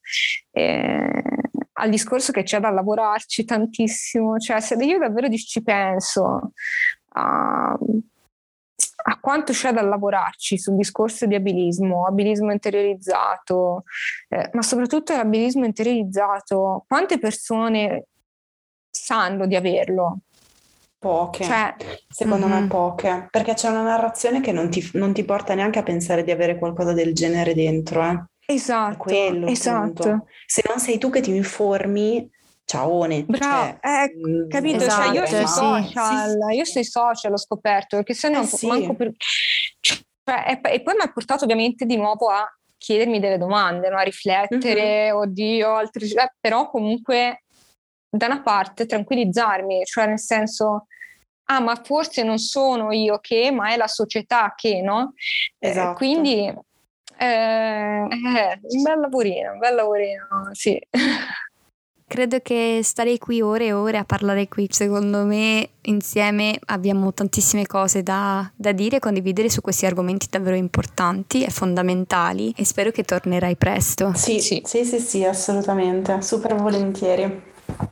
E, 0.51 1.11
al 1.79 1.89
discorso 1.89 2.31
che 2.31 2.43
c'è 2.43 2.59
da 2.59 2.69
lavorarci 2.69 3.45
tantissimo, 3.45 4.37
cioè 4.37 4.59
se 4.59 4.75
io 4.75 4.97
davvero 4.97 5.29
ci 5.29 5.61
penso 5.61 6.53
a, 7.13 7.77
a 9.09 9.19
quanto 9.19 9.53
c'è 9.53 9.71
da 9.71 9.81
lavorarci 9.81 10.57
sul 10.57 10.75
discorso 10.75 11.25
di 11.25 11.35
abilismo, 11.35 12.07
abilismo 12.07 12.51
interiorizzato, 12.51 13.83
eh, 14.29 14.49
ma 14.53 14.61
soprattutto 14.61 15.15
l'abilismo 15.15 15.65
interiorizzato, 15.65 16.85
quante 16.87 17.19
persone 17.19 18.05
sanno 18.89 19.45
di 19.45 19.55
averlo? 19.55 20.19
Poche, 20.99 21.43
cioè, 21.43 21.75
secondo 22.09 22.47
mm-hmm. 22.47 22.61
me 22.63 22.67
poche, 22.67 23.27
perché 23.29 23.53
c'è 23.53 23.69
una 23.69 23.83
narrazione 23.83 24.41
che 24.41 24.51
non 24.51 24.71
ti, 24.71 24.89
non 24.93 25.13
ti, 25.13 25.23
porta 25.23 25.53
neanche 25.53 25.77
a 25.77 25.83
pensare 25.83 26.23
di 26.23 26.31
avere 26.31 26.57
qualcosa 26.57 26.91
del 26.91 27.13
genere 27.13 27.53
dentro. 27.53 28.03
Eh. 28.03 28.23
Esatto, 28.49 28.97
quello, 28.99 29.47
esatto. 29.47 30.25
Se 30.45 30.63
non 30.65 30.79
sei 30.79 30.97
tu 30.97 31.09
che 31.09 31.19
ti 31.19 31.35
informi, 31.35 32.29
ciaone. 32.63 33.25
Bravo, 33.25 33.77
cioè, 33.81 34.05
eh, 34.05 34.13
mm, 34.15 34.49
capito? 34.49 34.83
Esatto, 34.85 35.03
cioè, 35.03 35.13
io 35.15 35.25
sui 35.25 35.47
social, 35.47 36.37
sì. 36.49 36.55
io 36.55 36.65
sui 36.65 36.83
social 36.85 37.33
ho 37.33 37.37
scoperto, 37.37 37.97
perché 37.97 38.13
se 38.13 38.29
no 38.29 38.41
eh, 38.41 38.45
sì. 38.45 38.67
manco 38.67 38.95
per... 38.95 39.11
Cioè, 39.81 39.99
e, 40.25 40.59
e, 40.73 40.81
poi 40.81 40.95
mi 40.95 41.01
ha 41.03 41.11
portato 41.11 41.43
ovviamente 41.43 41.85
di 41.85 41.97
nuovo 41.97 42.29
a 42.29 42.45
chiedermi 42.77 43.19
delle 43.19 43.37
domande, 43.37 43.89
no? 43.89 43.97
a 43.97 44.03
riflettere, 44.03 45.07
mm-hmm. 45.07 45.15
oddio, 45.15 45.75
altri... 45.75 46.09
Eh, 46.09 46.33
però 46.39 46.69
comunque 46.69 47.43
da 48.09 48.27
una 48.27 48.41
parte 48.41 48.85
tranquillizzarmi, 48.85 49.83
cioè 49.83 50.07
nel 50.07 50.19
senso 50.19 50.87
ah 51.49 51.59
ma 51.59 51.81
forse 51.83 52.23
non 52.23 52.39
sono 52.39 52.91
io 52.91 53.19
che, 53.19 53.51
ma 53.51 53.71
è 53.71 53.77
la 53.77 53.87
società 53.87 54.53
che, 54.55 54.81
no? 54.81 55.13
Eh, 55.59 55.69
esatto. 55.69 55.91
Eh, 55.91 55.95
quindi 55.95 56.53
eh, 57.17 58.03
eh, 58.03 58.59
un 58.61 58.81
bel 58.83 58.99
lavorino, 58.99 59.53
un 59.53 59.59
bel 59.59 59.75
lavorino, 59.75 60.49
sì. 60.51 60.79
Credo 62.09 62.39
che 62.39 62.79
starei 62.83 63.17
qui 63.17 63.41
ore 63.41 63.65
e 63.65 63.73
ore 63.73 63.97
a 63.97 64.05
parlare 64.05 64.47
qui. 64.47 64.69
Secondo 64.71 65.25
me, 65.25 65.71
insieme 65.81 66.57
abbiamo 66.67 67.13
tantissime 67.13 67.65
cose 67.67 68.01
da, 68.01 68.49
da 68.55 68.71
dire 68.71 68.95
e 68.95 68.99
condividere 68.99 69.49
su 69.49 69.59
questi 69.59 69.85
argomenti 69.85 70.27
davvero 70.29 70.55
importanti 70.55 71.43
e 71.43 71.49
fondamentali. 71.49 72.53
E 72.55 72.63
spero 72.63 72.91
che 72.91 73.03
tornerai 73.03 73.57
presto. 73.57 74.13
Sì, 74.15 74.39
sì, 74.39 74.61
sì, 74.63 74.85
sì, 74.85 74.99
sì 74.99 75.25
assolutamente. 75.25 76.21
Super 76.21 76.55
volentieri. 76.55 77.43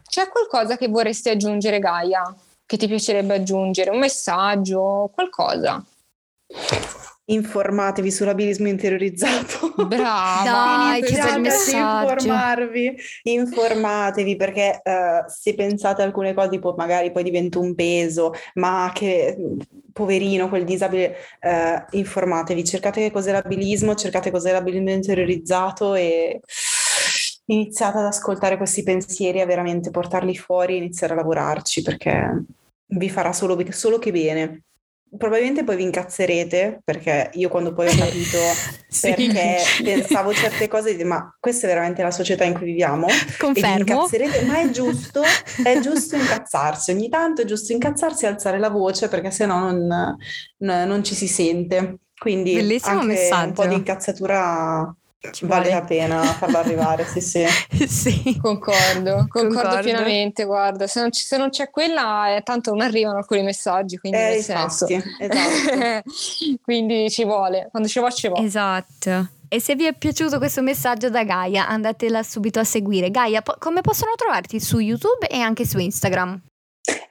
C'è 0.08 0.30
qualcosa 0.30 0.78
che 0.78 0.88
vorresti 0.88 1.28
aggiungere, 1.28 1.80
Gaia? 1.80 2.24
Che 2.66 2.78
ti 2.78 2.88
piacerebbe 2.88 3.36
aggiungere? 3.36 3.90
Un 3.90 4.00
messaggio? 4.00 5.12
Qualcosa? 5.14 5.84
Informatevi 7.26 8.12
sull'abilismo 8.12 8.68
interiorizzato. 8.68 9.74
Brava, 9.88 10.44
dai, 10.44 11.02
che 11.02 11.18
bel 11.18 11.42
messaggio. 11.42 12.12
Informarvi, 12.12 12.96
informatevi 13.24 14.36
perché 14.36 14.82
uh, 14.84 15.28
se 15.28 15.56
pensate 15.56 16.02
a 16.02 16.06
alcune 16.06 16.34
cose 16.34 16.50
tipo 16.50 16.76
magari 16.78 17.12
poi 17.12 17.24
diventa 17.24 17.60
un 17.60 17.74
peso, 17.74 18.34
ma 18.56 18.92
che 18.94 19.38
poverino 19.92 20.50
quel 20.50 20.66
disabile, 20.66 21.16
uh, 21.42 21.98
informatevi, 21.98 22.64
cercate 22.64 23.02
che 23.02 23.12
cos'è 23.12 23.32
l'abilismo, 23.32 23.96
cercate 23.96 24.30
cos'è 24.32 24.52
l'abilismo 24.52 24.92
interiorizzato 24.92 25.96
e 25.96 26.42
iniziate 27.48 27.98
ad 27.98 28.06
ascoltare 28.06 28.58
questi 28.58 28.84
pensieri, 28.84 29.42
a 29.42 29.46
veramente 29.46 29.90
portarli 29.90 30.36
fuori 30.36 30.74
e 30.74 30.78
iniziare 30.78 31.14
a 31.14 31.18
lavorarci 31.18 31.82
perché 31.82 32.44
vi 32.88 33.10
farà 33.10 33.34
solo, 33.34 33.58
solo 33.72 33.98
che 33.98 34.12
bene 34.12 34.64
probabilmente 35.18 35.64
poi 35.64 35.76
vi 35.76 35.84
incazzerete 35.84 36.82
perché 36.84 37.30
io 37.34 37.50
quando 37.50 37.74
poi 37.74 37.88
ho 37.88 37.96
capito 37.96 38.38
sì. 38.88 39.14
perché 39.14 39.58
pensavo 39.84 40.34
certe 40.34 40.68
cose 40.68 41.04
ma 41.04 41.36
questa 41.40 41.68
è 41.68 41.70
veramente 41.70 42.02
la 42.02 42.12
società 42.12 42.44
in 42.44 42.54
cui 42.54 42.66
viviamo 42.66 43.08
Confermo. 43.38 43.78
incazzerete 43.78 44.46
ma 44.46 44.60
è 44.60 44.70
giusto 44.70 45.22
è 45.64 45.80
giusto 45.82 46.16
incazzarsi 46.16 46.92
ogni 46.92 47.10
tanto 47.10 47.42
è 47.42 47.46
giusto 47.46 47.74
incazzarsi 47.74 48.26
e 48.26 48.28
alzare 48.30 48.60
la 48.60 48.70
voce 48.70 49.08
perché 49.08 49.32
sennò 49.32 49.60
non, 49.60 50.18
non 50.58 51.04
ci 51.04 51.16
si 51.16 51.28
sente 51.28 52.00
quindi 52.18 52.56
Bellissimo 52.56 53.00
anche 53.00 53.14
messaggio. 53.14 53.48
un 53.48 53.54
po' 53.54 53.66
di 53.68 53.74
incazzatura 53.76 54.96
ci 55.32 55.46
vale 55.46 55.70
la 55.70 55.82
pena 55.82 56.22
farlo 56.24 56.58
arrivare, 56.58 57.06
sì, 57.06 57.22
sì. 57.22 57.46
sì. 57.88 58.38
Concordo, 58.42 59.26
concordo, 59.28 59.60
concordo, 59.60 59.80
pienamente, 59.82 60.46
guarda, 60.46 60.88
se 60.88 61.02
non, 61.02 61.10
c- 61.10 61.26
se 61.26 61.38
non, 61.38 61.50
c'è 61.50 61.70
quella, 61.70 62.36
eh, 62.36 62.42
tanto 62.42 62.72
non 62.72 62.82
arrivano 62.82 63.18
alcuni 63.18 63.44
messaggi, 63.44 63.98
quindi 63.98 64.18
eh, 64.18 64.42
senso. 64.42 64.88
Esatto. 64.88 66.10
quindi 66.64 67.10
ci 67.10 67.24
vuole, 67.24 67.68
quando 67.72 67.88
ci 67.88 68.00
vuole 68.00 68.14
ci 68.14 68.28
vuole. 68.28 68.46
Esatto. 68.46 69.30
E 69.48 69.60
se 69.62 69.76
vi 69.76 69.86
è 69.86 69.94
piaciuto 69.94 70.38
questo 70.38 70.62
messaggio 70.62 71.10
da 71.10 71.24
Gaia, 71.24 71.68
andatela 71.68 72.24
subito 72.24 72.60
a 72.60 72.64
seguire. 72.64 73.12
Gaia, 73.12 73.42
po- 73.42 73.56
come 73.60 73.82
possono 73.82 74.14
trovarti 74.16 74.60
su 74.60 74.80
YouTube 74.80 75.28
e 75.28 75.40
anche 75.40 75.66
su 75.66 75.78
Instagram? 75.78 76.42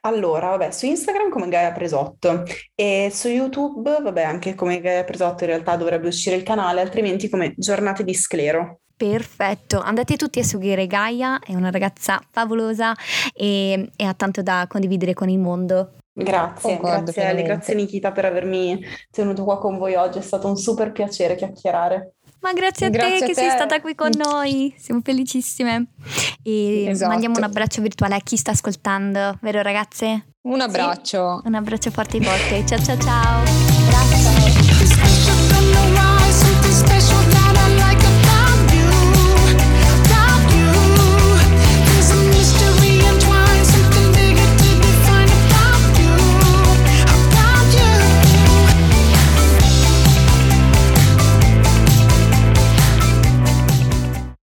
Allora, 0.03 0.49
vabbè, 0.51 0.71
su 0.71 0.87
Instagram 0.87 1.31
come 1.31 1.49
Gaia 1.49 1.73
Presotto 1.73 2.43
e 2.75 3.11
su 3.13 3.29
YouTube, 3.29 3.99
vabbè, 4.03 4.23
anche 4.23 4.55
come 4.55 4.81
Gaia 4.81 5.05
Presotto 5.05 5.45
in 5.45 5.51
realtà 5.51 5.77
dovrebbe 5.77 6.09
uscire 6.09 6.37
il 6.37 6.43
canale, 6.43 6.81
altrimenti 6.81 7.29
come 7.29 7.55
Giornate 7.57 8.05
di 8.05 8.15
Sclero. 8.15 8.81
Perfetto, 8.97 9.81
andate 9.81 10.17
tutti 10.17 10.39
a 10.39 10.45
seguire 10.45 10.87
Gaia, 10.87 11.41
è 11.41 11.55
una 11.55 11.71
ragazza 11.71 12.21
favolosa 12.31 12.95
e, 13.33 13.91
e 13.97 14.05
ha 14.05 14.15
tanto 14.15 14.41
da 14.41 14.67
condividere 14.69 15.15
con 15.15 15.29
il 15.29 15.39
mondo. 15.39 15.95
Grazie, 16.17 16.77
Concordo, 16.77 17.03
grazie 17.03 17.27
Ale, 17.27 17.43
grazie 17.43 17.75
Nikita 17.75 18.13
per 18.13 18.27
avermi 18.27 18.81
tenuto 19.11 19.43
qua 19.43 19.59
con 19.59 19.79
voi 19.79 19.97
oggi, 19.97 20.19
è 20.19 20.23
stato 20.23 20.47
un 20.47 20.57
super 20.57 20.93
piacere 20.93 21.35
chiacchierare. 21.35 22.14
Ma 22.45 22.53
grazie 22.53 22.89
a 22.89 22.91
grazie 22.91 23.19
te 23.21 23.25
a 23.25 23.27
che 23.27 23.33
te. 23.33 23.41
sei 23.41 23.51
stata 23.53 23.81
qui 23.81 23.95
con 23.95 24.11
noi, 24.15 24.75
siamo 24.77 25.01
felicissime. 25.03 25.87
E 26.43 26.89
esatto. 26.89 27.11
mandiamo 27.11 27.39
un 27.39 27.43
abbraccio 27.43 27.81
virtuale 27.81 28.17
a 28.17 28.19
chi 28.19 28.37
sta 28.37 28.51
ascoltando, 28.51 29.39
vero 29.41 29.63
ragazze? 29.63 30.27
Un 30.43 30.61
abbraccio. 30.61 31.41
Sì. 31.41 31.49
Un 31.49 31.55
abbraccio 31.55 31.91
forte 31.91 32.19
e 32.19 32.23
forte. 32.23 32.67
Ciao 32.67 32.79
ciao 32.85 32.99
ciao. 32.99 33.74